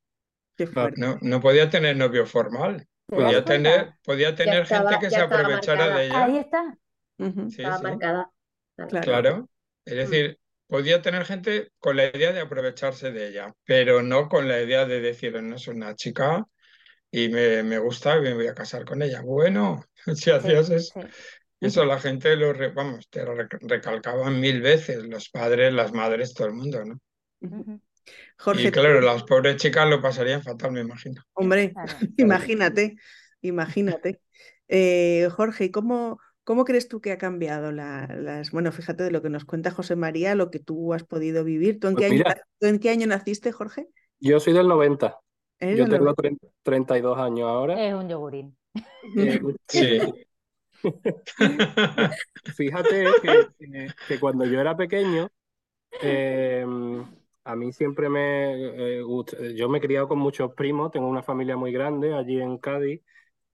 [0.97, 2.87] No, no podía tener novio formal.
[3.05, 6.25] Podía tener, podía tener gente que se aprovechara de ella.
[6.25, 6.77] Ahí está.
[7.17, 8.31] estaba marcada.
[9.01, 9.49] Claro.
[9.85, 14.47] Es decir, podía tener gente con la idea de aprovecharse de ella, pero no con
[14.47, 16.45] la idea de decir, no, es una chica
[17.11, 19.21] y me, me gusta y me voy a casar con ella.
[19.21, 19.83] Bueno,
[20.15, 21.01] si hacías eso,
[21.61, 26.47] eso la gente lo, vamos, te lo recalcaban mil veces, los padres, las madres, todo
[26.47, 26.99] el mundo, ¿no?
[28.37, 28.69] Jorge.
[28.69, 31.21] Y claro, las pobres chicas lo pasarían fatal, me imagino.
[31.33, 31.73] Hombre,
[32.17, 32.95] imagínate,
[33.41, 34.21] imagínate.
[34.67, 38.51] Eh, Jorge, ¿cómo, ¿cómo crees tú que ha cambiado las...
[38.51, 41.79] Bueno, fíjate de lo que nos cuenta José María, lo que tú has podido vivir.
[41.79, 42.23] ¿Tú en, pues qué, año,
[42.61, 43.87] en qué año naciste, Jorge?
[44.19, 45.15] Yo soy del 90.
[45.59, 46.15] Yo tengo
[46.63, 47.85] 32 años ahora.
[47.85, 48.57] Es un yogurín.
[49.15, 49.99] Eh, sí.
[52.55, 53.05] Fíjate
[54.07, 55.29] que, cuando yo era pequeño,
[56.01, 56.65] eh,
[57.43, 59.03] a mí siempre me eh,
[59.55, 63.01] yo me he criado con muchos primos, tengo una familia muy grande allí en Cádiz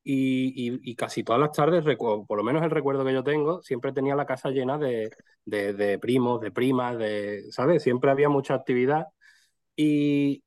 [0.10, 4.16] y, casi todas las tardes, por lo menos el recuerdo que yo tengo, siempre tenía
[4.16, 5.10] la casa llena de,
[6.00, 7.84] primos, de primas, de, ¿sabes?
[7.84, 9.08] Siempre había mucha actividad
[9.76, 10.44] y,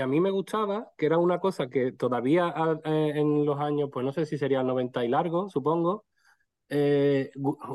[0.00, 2.54] a mí me gustaba, que era una cosa que todavía
[2.84, 6.06] eh, en los años, pues no sé si sería 90 y largo, supongo,
[6.68, 7.30] eh,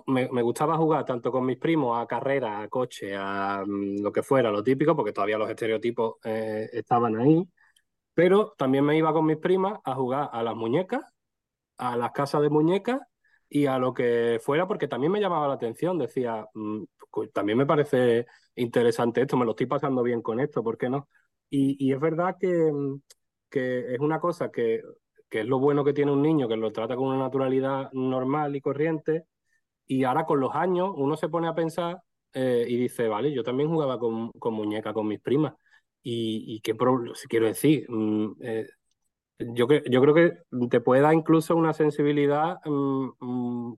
[0.07, 4.23] me, gustaba jugar tanto con mis primos a carrera, a coche, a mm, lo que
[4.23, 7.47] fuera, lo típico, porque todavía los estereotipos eh, estaban ahí,
[8.13, 11.03] pero también me iba con mis primas a jugar a las muñecas,
[11.77, 13.01] a las casas de muñecas
[13.49, 17.57] y a lo que fuera, porque también me llamaba la atención, decía, mm, pues también
[17.57, 21.09] me parece interesante esto, me lo estoy pasando bien con esto, ¿por qué no?
[21.49, 23.01] Y, es verdad que, mm,
[23.49, 24.81] que es una cosa que
[25.29, 28.55] que es lo bueno que tiene un niño, que lo trata con una naturalidad normal
[28.55, 29.25] y corriente,
[29.85, 32.01] y ahora con los años uno se pone a pensar
[32.33, 35.53] eh, y dice, vale, yo también jugaba con, con muñecas con mis primas,
[36.03, 36.75] y, y qué
[37.29, 38.67] quiero decir, mm, eh,
[39.39, 40.37] yo, yo creo que
[40.69, 43.75] te puede dar incluso una sensibilidad mm, mm,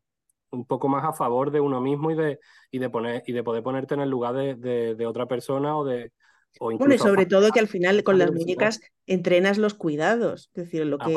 [0.51, 2.39] un poco más a favor de uno mismo y de,
[2.71, 6.11] y de, poner, y de poder ponerte en el lugar de otra persona o de,
[6.59, 10.49] bueno, y sobre todo que al final con las muñecas entrenas los cuidados.
[10.53, 11.15] Es decir, lo que.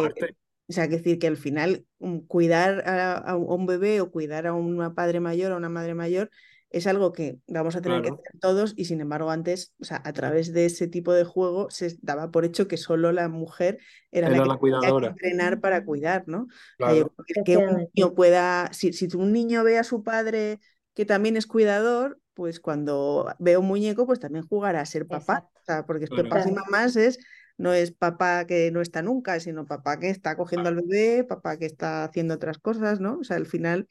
[0.66, 1.84] O sea, que decir que al final
[2.26, 6.30] cuidar a, un bebé o cuidar a una padre mayor o una madre mayor
[6.70, 10.02] es algo que vamos a tener que hacer todos y sin embargo antes, o sea,
[10.04, 13.78] a través de ese tipo de juego se daba por hecho que solo la mujer
[14.10, 14.88] era, la que la cuidadora.
[14.90, 16.48] Tenía que entrenar para cuidar, ¿no?
[17.44, 20.58] que un niño pueda, si, si un niño ve a su padre
[20.94, 25.48] que también es cuidador, pues cuando veo un muñeco, pues también jugará a ser papá.
[25.54, 27.18] O sea, porque papás y mamás es,
[27.56, 31.56] no es papá que no está nunca, sino papá que está cogiendo al bebé, papá
[31.58, 33.18] que está haciendo otras cosas, ¿no?
[33.20, 33.88] O sea, al final.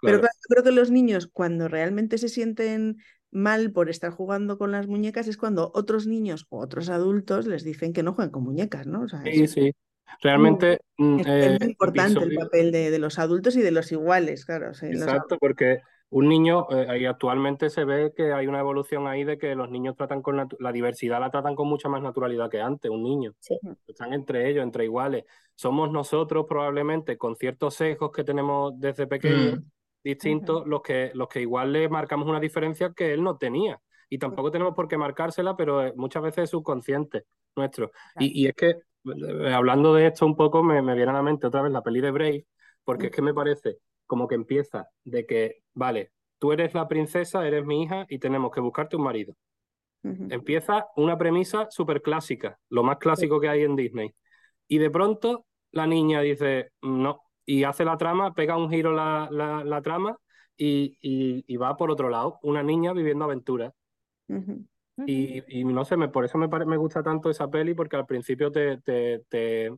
[0.00, 2.96] Pero claro, yo creo que los niños, cuando realmente se sienten
[3.30, 7.62] mal por estar jugando con las muñecas, es cuando otros niños o otros adultos les
[7.62, 9.02] dicen que no jueguen con muñecas, ¿no?
[9.02, 9.72] O sea, sí, sí.
[10.20, 13.90] Realmente mm, es, muy eh, importante el papel de, de, los adultos y de los
[13.92, 14.70] iguales, claro.
[14.70, 15.80] Exacto, porque
[16.12, 19.96] un niño, eh, actualmente se ve que hay una evolución ahí de que los niños
[19.96, 23.32] tratan con la diversidad, la tratan con mucha más naturalidad que antes, un niño.
[23.86, 25.24] Están entre ellos, entre iguales.
[25.54, 29.62] Somos nosotros probablemente con ciertos sesgos que tenemos desde pequeños, mm.
[30.04, 33.80] distintos los, que, los que igual le marcamos una diferencia que él no tenía.
[34.10, 37.24] Y tampoco tenemos por qué marcársela, pero eh, muchas veces es subconsciente
[37.56, 37.90] nuestro.
[38.18, 41.22] Y, y, es que, eh, hablando de esto un poco, me, me, viene a la
[41.22, 42.46] mente otra vez la peli de Brave,
[42.84, 43.78] porque es que me parece
[44.12, 48.50] como que empieza de que, vale, tú eres la princesa, eres mi hija y tenemos
[48.52, 49.34] que buscarte un marido.
[50.02, 54.14] Empieza una premisa súper clásica, lo más clásico que hay en Disney.
[54.68, 59.30] Y de pronto la niña dice, no, y hace la trama, pega un giro la,
[59.30, 60.18] la, trama
[60.58, 63.72] y, y, va por otro lado, una niña viviendo aventuras.
[65.06, 68.04] y, y, no sé, me, por eso me, me gusta tanto esa peli, porque al
[68.04, 69.72] principio te, te, te,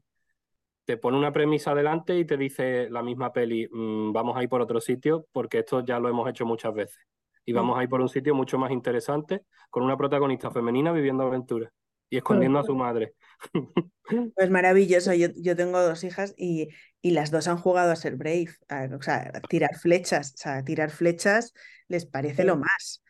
[0.85, 4.49] te pone una premisa adelante y te dice la misma peli, mm, vamos a ir
[4.49, 7.05] por otro sitio, porque esto ya lo hemos hecho muchas veces
[7.45, 7.57] y mm.
[7.57, 11.73] vamos a ir por un sitio mucho más interesante con una protagonista femenina viviendo aventuras
[12.11, 13.15] y escondiendo a su madre.
[14.37, 16.69] Pues maravilloso, yo, yo tengo dos hijas y,
[17.01, 18.51] y, las dos han jugado a ser brave,
[18.95, 21.55] o sea, tirar flechas, o sea, tirar flechas
[21.89, 23.03] les parece lo más.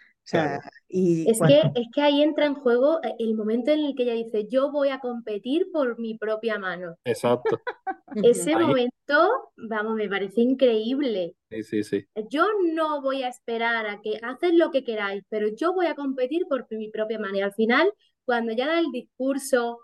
[0.88, 4.04] Y es, que, es que ahí entra en juego eh, el momento en el que
[4.04, 6.96] ella dice, yo voy a competir por mi propia mano.
[7.04, 7.60] Exacto.
[8.24, 11.34] Ese momento, vamos, me parece increíble.
[11.50, 12.06] Sí, sí, sí.
[12.30, 15.94] Yo no voy a esperar a que haces lo que queráis, pero yo voy a
[15.94, 17.36] competir por mi propia mano.
[17.36, 17.92] Y al final,
[18.24, 19.80] cuando ya da el discurso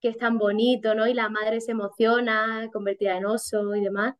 [0.00, 1.06] que es tan bonito, ¿no?
[1.06, 4.14] Y la madre se emociona, convertida en oso y demás,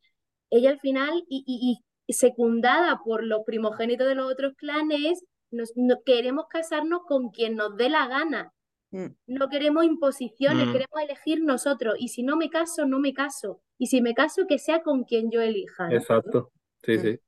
[0.50, 5.72] ella al final, y, y, y secundada por los primogénitos de los otros clanes, nos,
[5.76, 8.52] no, queremos casarnos con quien nos dé la gana.
[8.90, 9.06] Mm.
[9.26, 10.72] No queremos imposiciones, mm.
[10.72, 11.94] queremos elegir nosotros.
[11.98, 13.60] Y si no me caso, no me caso.
[13.78, 15.92] Y si me caso, que sea con quien yo elija.
[15.92, 16.52] Exacto,
[16.82, 17.00] sí, mm.
[17.00, 17.20] sí.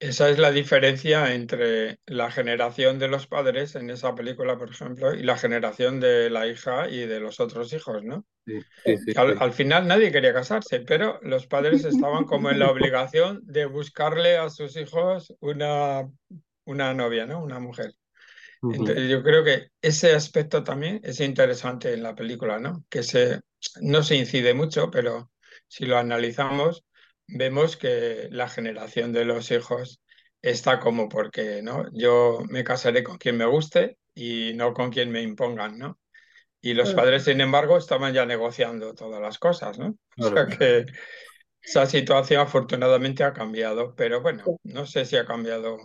[0.00, 5.14] Esa es la diferencia entre la generación de los padres en esa película, por ejemplo,
[5.14, 8.26] y la generación de la hija y de los otros hijos, ¿no?
[8.44, 12.58] Sí, sí, sí, al, al, final nadie quería casarse, pero los padres estaban como en
[12.58, 16.06] la obligación de buscarle a sus hijos una
[16.64, 17.42] una novia, ¿no?
[17.42, 17.94] Una mujer.
[18.62, 22.84] Entonces, yo creo que ese aspecto también es interesante en la película, ¿no?
[22.88, 23.40] Que se,
[23.82, 25.30] no se incide mucho, pero
[25.68, 26.84] si lo analizamos,
[27.26, 30.00] vemos que la generación de los hijos
[30.42, 31.86] está como porque, ¿no?
[31.92, 35.98] Yo me casaré con quien me guste y no con quien me impongan, ¿no?
[36.60, 39.96] Y los padres, sin embargo, estaban ya negociando todas las cosas, ¿no?
[40.16, 40.86] O sea que
[41.60, 45.76] esa situación afortunadamente ha cambiado, pero bueno, no sé si ha cambiado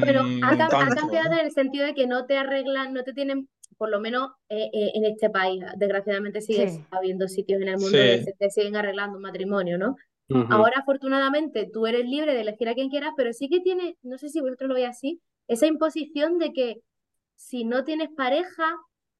[0.00, 3.90] pero ha, cambiado en el sentido de que no te arreglan, no te tienen, por
[3.90, 8.24] lo menos eh, eh, en este país, desgraciadamente sigue habiendo sitios en el mundo donde
[8.24, 9.96] se te siguen arreglando un matrimonio, ¿no?
[10.50, 14.16] Ahora, afortunadamente, tú eres libre de elegir a quien quieras, pero sí que tiene, no
[14.18, 16.82] sé si vosotros lo veis así, esa imposición de que
[17.36, 18.76] si no tienes pareja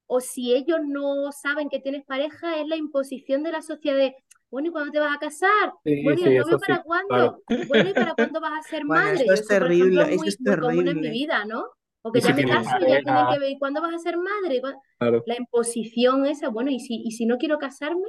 [0.06, 4.14] o si ellos no saben que tienes pareja, es la imposición de la sociedad de
[4.50, 5.72] bueno, ¿y cuándo te vas a casar?
[5.84, 7.42] Sí, bueno, ¿y el novio para cuándo?
[7.68, 9.22] Bueno, ¿y para cuándo vas a ser madre?
[9.22, 11.66] Eso es terrible, eso, es muy, común en mi vida, ¿no?
[12.02, 14.60] Porque ya me caso, ya tienen que ver, ¿cuándo vas a ser madre?
[14.98, 15.22] Claro.
[15.26, 18.08] La imposición esa, bueno, ¿y si, y si no quiero casarme?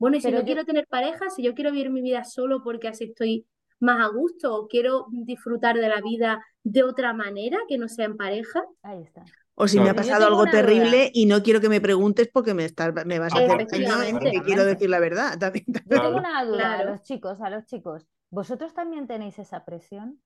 [0.00, 0.46] Bueno, ¿y si Pero no yo...
[0.46, 1.28] quiero tener pareja?
[1.30, 3.46] Si yo quiero vivir mi vida solo porque así estoy
[3.78, 8.06] más a gusto o quiero disfrutar de la vida de otra manera que no sea
[8.06, 8.64] en pareja.
[8.82, 9.24] Ahí está.
[9.54, 11.10] O si me ha pasado algo terrible duda.
[11.12, 14.64] y no quiero que me preguntes porque me, estás, me vas a hacer que quiero
[14.64, 15.38] decir la verdad.
[15.38, 15.84] También, también.
[15.86, 16.88] Yo tengo una duda claro.
[16.88, 18.06] a los chicos, a los chicos.
[18.30, 20.22] ¿Vosotros también tenéis esa presión?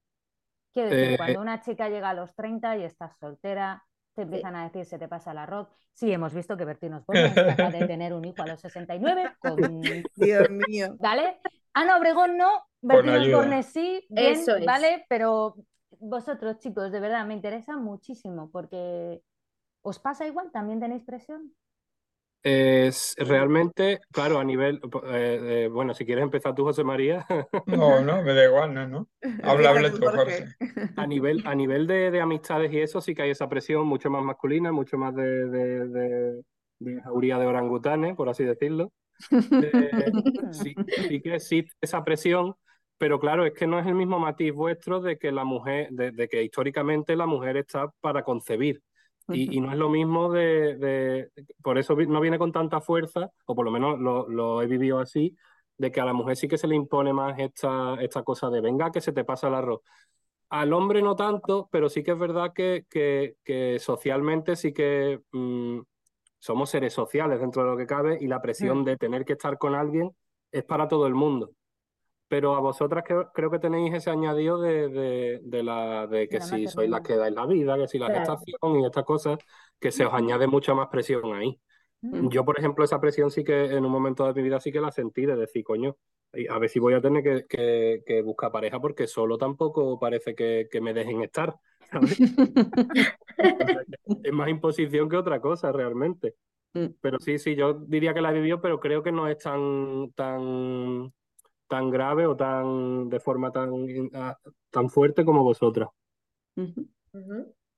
[0.73, 3.85] Quiero decir, eh, cuando una chica llega a los 30 y estás soltera,
[4.15, 5.69] te empiezan a decir se te pasa el arroz.
[5.93, 9.33] Sí, hemos visto que Bertino Osborne es capaz de tener un hijo a los 69
[9.39, 9.57] con...
[10.17, 10.97] Dios mío.
[11.01, 11.41] ¿Vale?
[11.73, 14.65] Ana Obregón no, Bertino Osborne sí, bien, Eso es.
[14.65, 15.05] ¿vale?
[15.09, 15.57] Pero
[15.99, 19.23] vosotros, chicos, de verdad, me interesa muchísimo porque
[19.83, 20.51] ¿os pasa igual?
[20.53, 21.53] ¿También tenéis presión?
[22.47, 27.27] Es realmente, claro, a nivel, eh, eh, bueno, si quieres empezar tú, José María.
[27.67, 29.09] No, no, me da igual, no, no.
[29.43, 30.45] Habla, habla tú, Jorge.
[30.97, 34.11] A nivel, a nivel de, de, amistades y eso, sí que hay esa presión mucho
[34.11, 36.43] más masculina, mucho más de, de, de,
[36.81, 38.93] de jauría de orangutanes, por así decirlo.
[39.31, 40.13] Eh,
[40.51, 40.75] sí,
[41.09, 42.55] sí que existe esa presión,
[42.99, 46.11] pero claro, es que no es el mismo matiz vuestro de que la mujer, de,
[46.11, 48.83] de que históricamente la mujer está para concebir.
[49.29, 51.31] Y, y, no es lo mismo de, de,
[51.63, 54.99] Por eso no viene con tanta fuerza, o por lo menos lo, lo, he vivido
[54.99, 55.35] así,
[55.79, 58.61] de que a la mujer sí que se le impone más esta, esta cosa de
[58.61, 59.81] venga que se te pasa el arroz.
[60.51, 65.21] Al hombre no tanto, pero sí que es verdad que, que, que socialmente sí que
[65.33, 65.81] mmm,
[66.39, 68.91] somos seres sociales dentro de lo que cabe y la presión sí.
[68.91, 70.15] de tener que estar con alguien
[70.53, 71.51] es para todo el mundo
[72.35, 76.41] pero a vosotras creo, creo, que tenéis ese añadido de, de, de la, de que
[76.41, 78.23] si sois las que dais la vida, que si la claro.
[78.23, 79.39] gestación y estas cosas,
[79.79, 81.61] que se os añade mucha más presión ahí.
[82.01, 82.31] Mm.
[82.31, 84.81] Yo, por ejemplo, esa presión sí que en un momento de mi vida sí que
[84.81, 85.97] la sentí, de decir, coño,
[86.51, 90.93] a ver si voy a tener que, buscar pareja porque solo tampoco parece que, me
[90.93, 91.55] dejen estar.
[94.25, 96.35] es más imposición que otra cosa realmente.
[96.73, 96.87] Mm.
[97.01, 101.13] Pero sí, sí, yo diría que la vivió, pero creo que no es tan, tan,
[101.69, 103.71] tan grave o tan de forma tan,
[104.15, 104.39] ah,
[104.71, 105.89] tan fuerte como vosotras.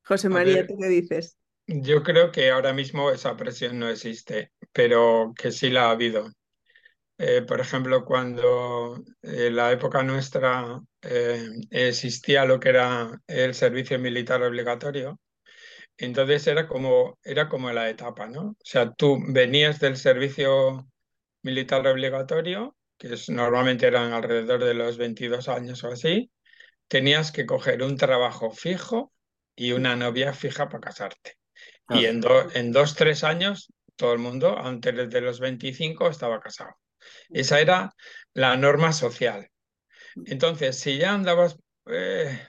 [0.04, 1.38] José María, ¿tú qué dices?
[1.66, 6.30] Yo creo que ahora mismo esa presión no existe, pero que sí la ha habido.
[7.18, 13.98] Eh, por ejemplo, cuando en la época nuestra eh, existía lo que era el servicio
[13.98, 15.18] militar obligatorio,
[15.96, 18.50] entonces era como, era como la etapa, ¿no?
[18.50, 20.86] O sea, tú venías del servicio
[21.42, 26.30] militar obligatorio, que es, normalmente eran alrededor de los 22 años o así,
[26.88, 29.12] tenías que coger un trabajo fijo
[29.54, 31.38] y una novia fija para casarte.
[31.88, 32.20] Y en,
[32.54, 36.74] en dos, tres años, todo el mundo, antes de los 25, estaba casado.
[37.30, 37.94] Esa era
[38.34, 39.50] la norma social.
[40.24, 42.40] Entonces, si ya andabas eh,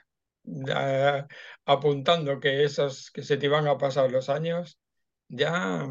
[1.66, 4.80] apuntando que esos que se te iban a pasar los años,
[5.28, 5.86] ya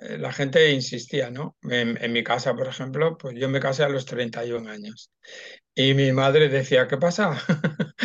[0.00, 1.56] la gente insistía, ¿no?
[1.62, 5.12] En, mi casa, por ejemplo, pues yo me casé a los 31 años.
[5.74, 7.38] Y mi madre decía, ¿qué pasa?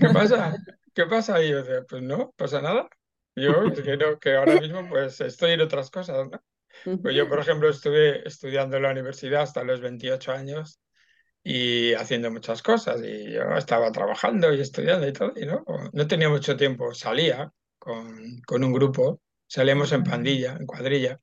[0.00, 0.56] ¿Qué pasa?
[0.94, 1.42] ¿Qué pasa?
[1.42, 2.88] Y yo decía, pues no, pasa nada.
[3.34, 6.42] Yo creo que ahora mismo pues estoy en otras cosas, ¿no?
[7.02, 10.80] Pues yo, por ejemplo, estuve estudiando en la universidad hasta los 28 años
[11.42, 13.02] y haciendo muchas cosas.
[13.02, 16.94] Y yo estaba trabajando y estudiando y todo, y no, no tenía mucho tiempo.
[16.94, 19.20] Salía con, con un grupo,
[19.50, 21.20] salíamos en pandilla, en cuadrilla,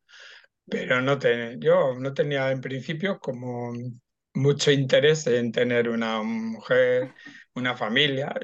[0.70, 1.18] pero no
[1.60, 3.74] yo no tenía en principio como
[4.34, 7.14] mucho interés en tener una mujer,
[7.56, 8.36] una familia,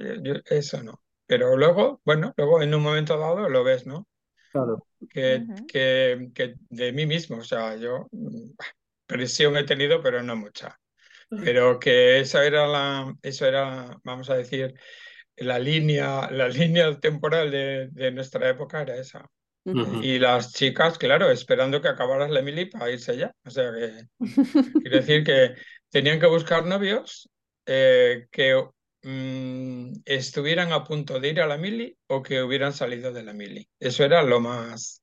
[0.46, 1.04] eso no.
[1.26, 4.08] Pero luego, bueno, luego en un momento dado lo ves, ¿no?
[4.52, 7.38] Claro que, que, que, de mí mismo.
[7.38, 8.52] O sea, yo mm,
[9.06, 10.80] presión he tenido, pero no mucha.
[11.30, 14.76] Pero que esa era la, eso era, vamos a decir,
[15.36, 19.28] la línea, la línea temporal de, de nuestra época era esa.
[19.66, 23.32] Y las chicas, claro, esperando que acabaras la mili para irse ya.
[23.46, 24.08] O sea que
[24.82, 25.56] quiero decir que
[25.90, 27.30] tenían que buscar novios
[27.66, 28.62] eh, que
[29.04, 33.34] Mm, estuvieran a punto de ir a la mili o que hubieran salido de la
[33.34, 33.68] mili.
[33.80, 35.02] Eso era lo más...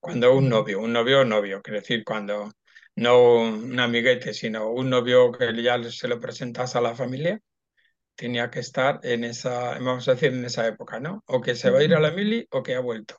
[0.00, 2.52] Cuando un novio, un novio novio, quiero decir, cuando
[2.96, 7.40] no un amiguete, sino un novio que ya se lo presentas a la familia,
[8.16, 11.22] tenía que estar en esa, vamos a decir, en esa época, ¿no?
[11.26, 13.16] O que se va a ir a la mili o que ha vuelto.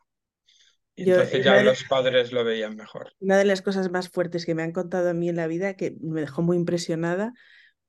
[0.96, 3.14] Y entonces ya los padres lo veían mejor.
[3.20, 5.76] Una de las cosas más fuertes que me han contado a mí en la vida,
[5.76, 7.34] que me dejó muy impresionada,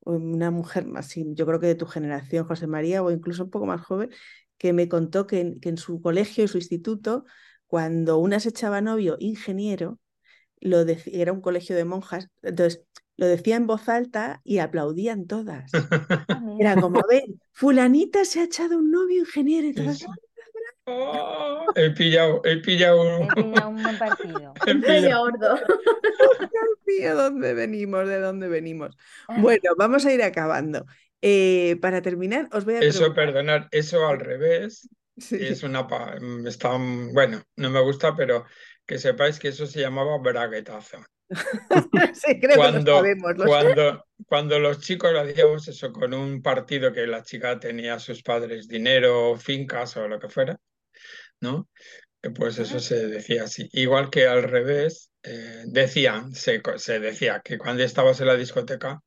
[0.01, 3.67] una mujer así, yo creo que de tu generación, José María, o incluso un poco
[3.67, 4.11] más joven,
[4.59, 7.25] que me contó que en, su colegio y su instituto,
[7.67, 9.99] cuando una se echaba novio ingeniero,
[10.61, 12.83] lo era un colegio de monjas, entonces
[13.17, 15.71] lo decía en voz alta y aplaudían todas.
[16.61, 20.05] Era como, a ver, fulanita se ha echado un novio ingeniero y todas,
[20.89, 24.55] Oh, he pillado, he pillado un, he pillado un buen partido.
[24.67, 25.27] He pillado
[26.87, 28.07] ¿De dónde venimos?
[28.07, 28.97] ¿De dónde venimos?
[29.39, 30.87] Bueno, vamos a ir acabando.
[31.21, 34.89] Eh, para terminar, os voy a Eso, perdonar, eso al revés.
[35.17, 35.83] Es una.
[35.83, 36.77] Mm, está,
[37.13, 38.45] bueno, no me gusta, pero
[38.87, 40.99] que sepáis que eso se llamaba braguetazo.
[42.15, 47.25] sí, creo cuando, que cuando, cuando los chicos hacíamos eso con un partido que la
[47.25, 50.57] chica tenía a sus padres dinero, fincas o lo que fuera,
[51.41, 51.69] ¿no?
[52.35, 53.69] Pues eso se decía así.
[53.73, 59.01] Igual que al revés, eh, decían, se, se, decía que cuando estabas en la discoteca,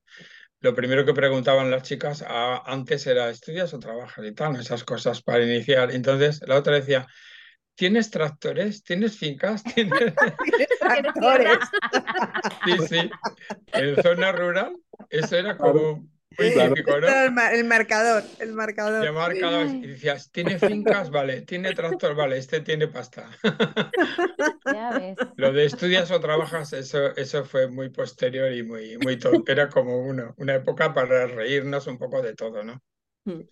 [0.60, 4.56] lo primero que preguntaban las chicas antes era, ¿estudias o trabajas y tal?
[4.56, 5.90] Esas cosas para iniciar.
[5.90, 7.06] Entonces la otra decía,
[7.74, 8.82] ¿tienes tractores?
[8.82, 9.62] ¿Tienes fincas?
[9.74, 11.58] ¿Tienes, tractores?
[12.64, 13.10] sí, sí.
[13.72, 14.76] En zona rural,
[15.08, 16.06] eso era como
[16.38, 19.66] el, marcador, el marcador.
[19.66, 21.10] Y decías, ¿tiene fincas?
[21.10, 21.42] Vale.
[21.42, 22.14] ¿Tiene tractor?
[22.14, 23.30] Vale, este tiene pasta.
[24.72, 25.16] Ya ves.
[25.36, 29.42] Lo de estudias o trabajas, eso, eso fue muy posterior y muy, muy todo.
[29.46, 32.80] Era como uno, una época para reírnos un poco de todo, ¿no?
[33.24, 33.42] Hmm.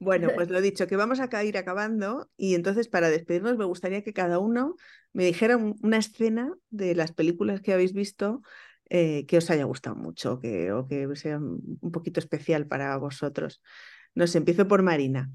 [0.00, 4.02] Bueno, pues lo dicho, que vamos a ir acabando y entonces para despedirnos me gustaría
[4.02, 4.76] que cada uno
[5.12, 8.42] me dijera una escena de las películas que habéis visto
[8.90, 13.60] eh, que os haya gustado mucho que, o que sea un poquito especial para vosotros.
[14.14, 15.30] No sé, empiezo por Marina.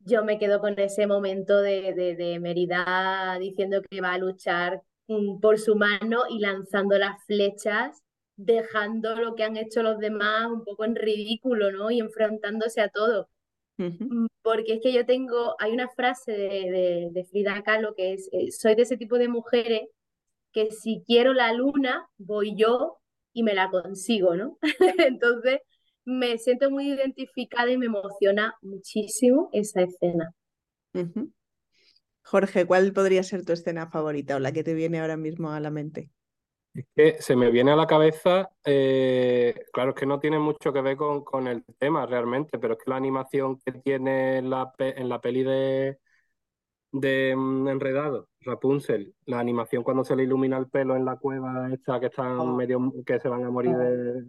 [0.00, 5.40] Yo me quedo con ese momento de, de, Merida diciendo que va a luchar mm,
[5.40, 8.02] por su mano y lanzando las flechas,
[8.36, 11.90] dejando lo que han hecho los demás un poco en ridículo, ¿no?
[11.90, 13.28] Y enfrentándose a todo.
[13.76, 18.30] Mm, porque es que yo tengo, hay una frase de, de Frida Kahlo que es,
[18.32, 19.82] eh, soy de ese tipo de mujeres
[20.52, 22.98] que si quiero la luna, voy yo
[23.32, 24.58] y me la consigo, ¿no?
[24.98, 25.60] Entonces
[26.04, 30.34] me siento muy identificada y me emociona muchísimo esa escena.
[32.24, 35.60] Jorge, ¿cuál podría ser tu escena favorita o la que te viene ahora mismo a
[35.60, 36.10] la mente?
[36.74, 40.72] Es que se me viene a la cabeza, eh, claro, es que no tiene mucho
[40.72, 44.50] que ver con, con, el tema realmente, pero es que la animación que tiene en
[44.50, 45.98] la, en la peli de,
[46.92, 51.72] de mm, Enredado, Rapunzel, la animación cuando se le ilumina el pelo en la cueva
[51.72, 52.56] esta que están oh.
[52.56, 54.24] medio que se van a morir de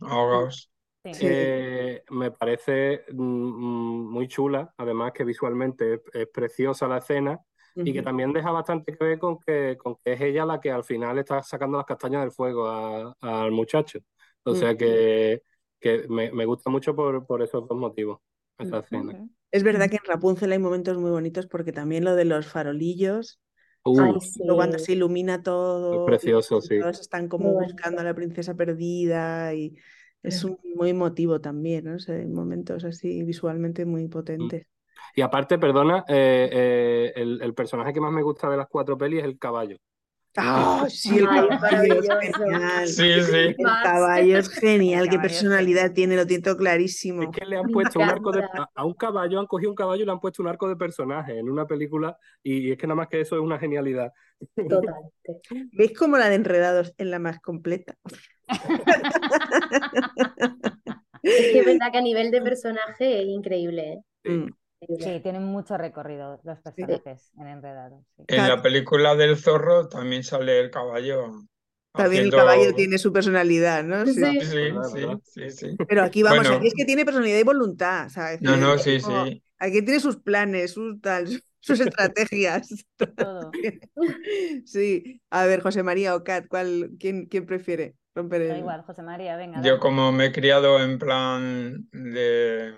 [0.00, 0.70] ahogados.
[1.04, 7.38] Eh, me parece mm, mm, muy chula, además que visualmente es, preciosa la escena
[7.76, 10.70] y que también deja bastante que ver con que, con que es ella la que
[10.70, 12.68] al final está sacando las castañas del fuego
[13.20, 13.98] al muchacho.
[14.44, 15.42] O sea que,
[15.80, 18.20] que me, me, gusta mucho por, por esos dos motivos
[18.58, 19.28] esa escena.
[19.50, 23.40] Es verdad que en Rapunzel hay momentos muy bonitos porque también lo de los farolillos,
[23.82, 26.80] cuando se ilumina todo, precioso, sí.
[26.80, 29.76] todos están como buscando a la princesa perdida y
[30.22, 30.44] es
[30.74, 31.96] muy emotivo también, ¿no?
[32.08, 34.10] hay momentos así visualmente muy mm.
[34.10, 34.66] potentes.
[35.14, 38.98] Y aparte, perdona, eh, eh, el, el, personaje que más me gusta de las cuatro
[38.98, 39.76] pelis es el caballo.
[40.36, 42.88] Ah, sí, el caballo es genial.
[42.88, 43.36] Sí, sí.
[43.36, 45.08] El caballo es genial.
[45.08, 47.22] Qué personalidad tiene, lo tiene clarísimo.
[47.22, 48.44] Es que le han puesto un arco de.
[48.74, 51.38] A un caballo, han cogido un caballo y le han puesto un arco de personaje
[51.38, 52.18] en una película.
[52.42, 54.12] Y es que nada más que eso es una genialidad.
[54.56, 55.40] Totalmente.
[55.72, 57.94] ¿Veis como la de Enredados en la más completa?
[61.22, 64.02] es que es verdad que a nivel de personaje es increíble.
[64.24, 64.30] ¿eh?
[64.30, 64.48] Mm.
[64.98, 68.04] Sí, tienen mucho recorrido los personajes en Enredados.
[68.26, 71.32] En la película del zorro también sale el caballo.
[71.92, 74.04] También el caballo tiene su personalidad, ¿no?
[74.04, 75.76] Sí, sí, sí.
[75.88, 78.42] Pero aquí vamos, aquí es que tiene personalidad y voluntad, ¿sabes?
[78.42, 79.42] No, no, sí, sí.
[79.58, 80.96] Aquí tiene sus planes, sus,
[81.60, 82.68] sus estrategias.
[82.96, 83.50] Todo.
[84.66, 85.20] Sí.
[85.30, 88.48] A ver, José María o Kat, ¿cuál, quién, quién prefiere romper el...
[88.48, 89.62] Da igual, José María, venga.
[89.62, 92.74] Yo como me he criado en plan de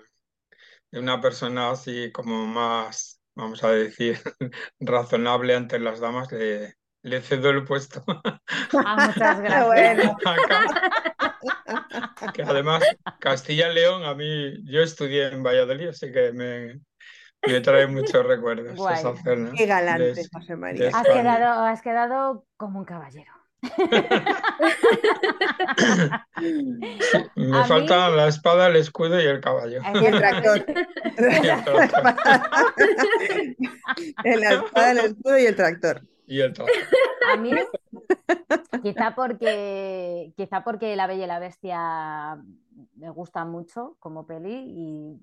[0.91, 4.19] una persona así como más, vamos a decir,
[4.79, 8.03] razonable ante las damas, le, le cedo el puesto.
[8.07, 10.15] Ah, muchas gracias.
[12.33, 12.83] que además,
[13.19, 16.79] Castilla León, a mí, yo estudié en Valladolid, así que me,
[17.45, 19.51] me trae muchos recuerdos esa cena.
[19.55, 20.89] Qué galante, José María.
[20.93, 23.36] Has quedado, has quedado como un caballero.
[27.35, 29.81] Me falta la espada, el escudo y el caballo.
[29.95, 30.63] Y el tractor.
[34.23, 36.03] la espada, el escudo y el tractor.
[36.27, 36.75] Y el tractor.
[37.33, 37.49] A mí,
[38.83, 42.37] quizá porque, quizá porque La Bella y la Bestia
[42.95, 45.19] me gusta mucho como peli y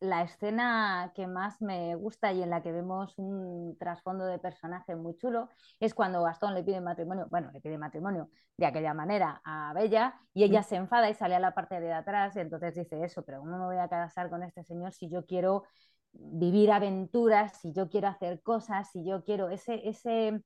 [0.00, 4.94] la escena que más me gusta y en la que vemos un trasfondo de personaje
[4.94, 5.48] muy chulo
[5.80, 10.14] es cuando Gastón le pide matrimonio, bueno, le pide matrimonio de aquella manera a Bella
[10.34, 13.24] y ella se enfada y sale a la parte de atrás y entonces dice eso,
[13.24, 15.64] pero ¿cómo me voy a casar con este señor si yo quiero
[16.12, 20.42] vivir aventuras, si yo quiero hacer cosas, si yo quiero ese, ese,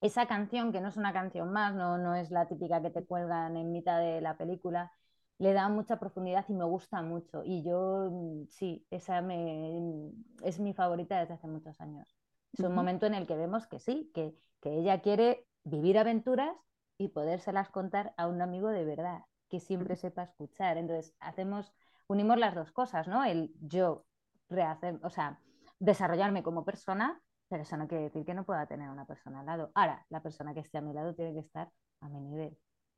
[0.00, 3.04] esa canción que no es una canción más, no, no es la típica que te
[3.04, 4.92] cuelgan en mitad de la película,
[5.38, 7.42] le da mucha profundidad y me gusta mucho.
[7.44, 12.16] Y yo, mm, sí, esa me, mm, es mi favorita desde hace muchos años.
[12.52, 16.56] Es un momento en el que vemos que sí, que, que ella quiere vivir aventuras
[16.96, 19.20] y podérselas contar a un amigo de verdad,
[19.50, 20.78] que siempre sepa escuchar.
[20.78, 21.74] Entonces, hacemos,
[22.06, 23.24] unimos las dos cosas, ¿no?
[23.24, 24.06] El yo
[24.48, 25.38] rehacer, o sea,
[25.78, 29.46] desarrollarme como persona, pero eso no quiere decir que no pueda tener una persona al
[29.46, 29.70] lado.
[29.74, 31.70] Ahora, la persona que esté a mi lado tiene que estar
[32.00, 32.56] a mi nivel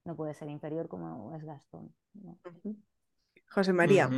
[0.08, 1.94] no puede ser inferior como es Gastón.
[3.50, 4.08] José María.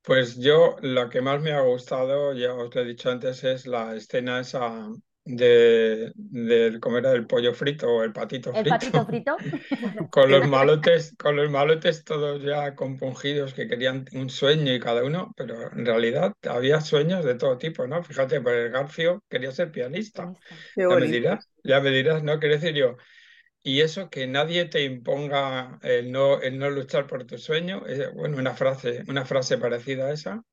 [0.00, 3.66] Pues yo lo que más me ha gustado, ya os lo he dicho antes, es
[3.66, 4.88] la escena esa
[5.26, 8.64] de, del cómo era el pollo frito o el patito frito.
[8.64, 9.36] El patito frito.
[10.10, 15.04] con los malotes, con los malotes todos ya compungidos que querían un sueño y cada
[15.04, 18.02] uno, pero en realidad había sueños de todo tipo, ¿no?
[18.02, 20.32] Fíjate, por el Garfio quería ser pianista.
[20.74, 22.38] Ya me dirás, ya me dirás, ¿no?
[22.38, 22.96] Quiero decir yo,
[23.64, 28.10] y eso que nadie te imponga el no, el no luchar por tu sueño, eh,
[28.14, 30.44] bueno, una frase, una frase parecida a esa,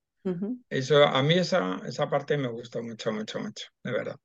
[0.70, 4.16] eso a mí esa, esa parte me gustó mucho, mucho, mucho, de verdad.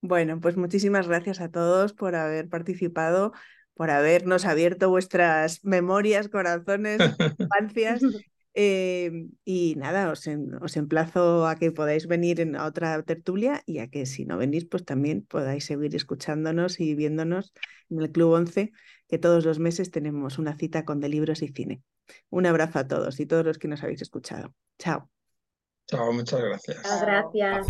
[0.00, 3.32] Bueno, pues muchísimas gracias a todos por haber participado,
[3.74, 7.02] por habernos abierto vuestras memorias, corazones,
[7.50, 8.02] infancias
[8.58, 10.26] Eh, y nada, os,
[10.62, 14.38] os, emplazo a que podáis venir en, a otra tertulia y a que si no
[14.38, 17.52] venís, pues también podáis seguir escuchándonos y viéndonos
[17.90, 18.72] en el Club 11,
[19.08, 21.82] que todos los meses tenemos una cita con de libros y cine.
[22.30, 24.54] Un abrazo a todos y todos los que nos habéis escuchado.
[24.78, 25.10] Chao.
[25.86, 26.82] Chao, muchas gracias.
[27.02, 27.66] gracias.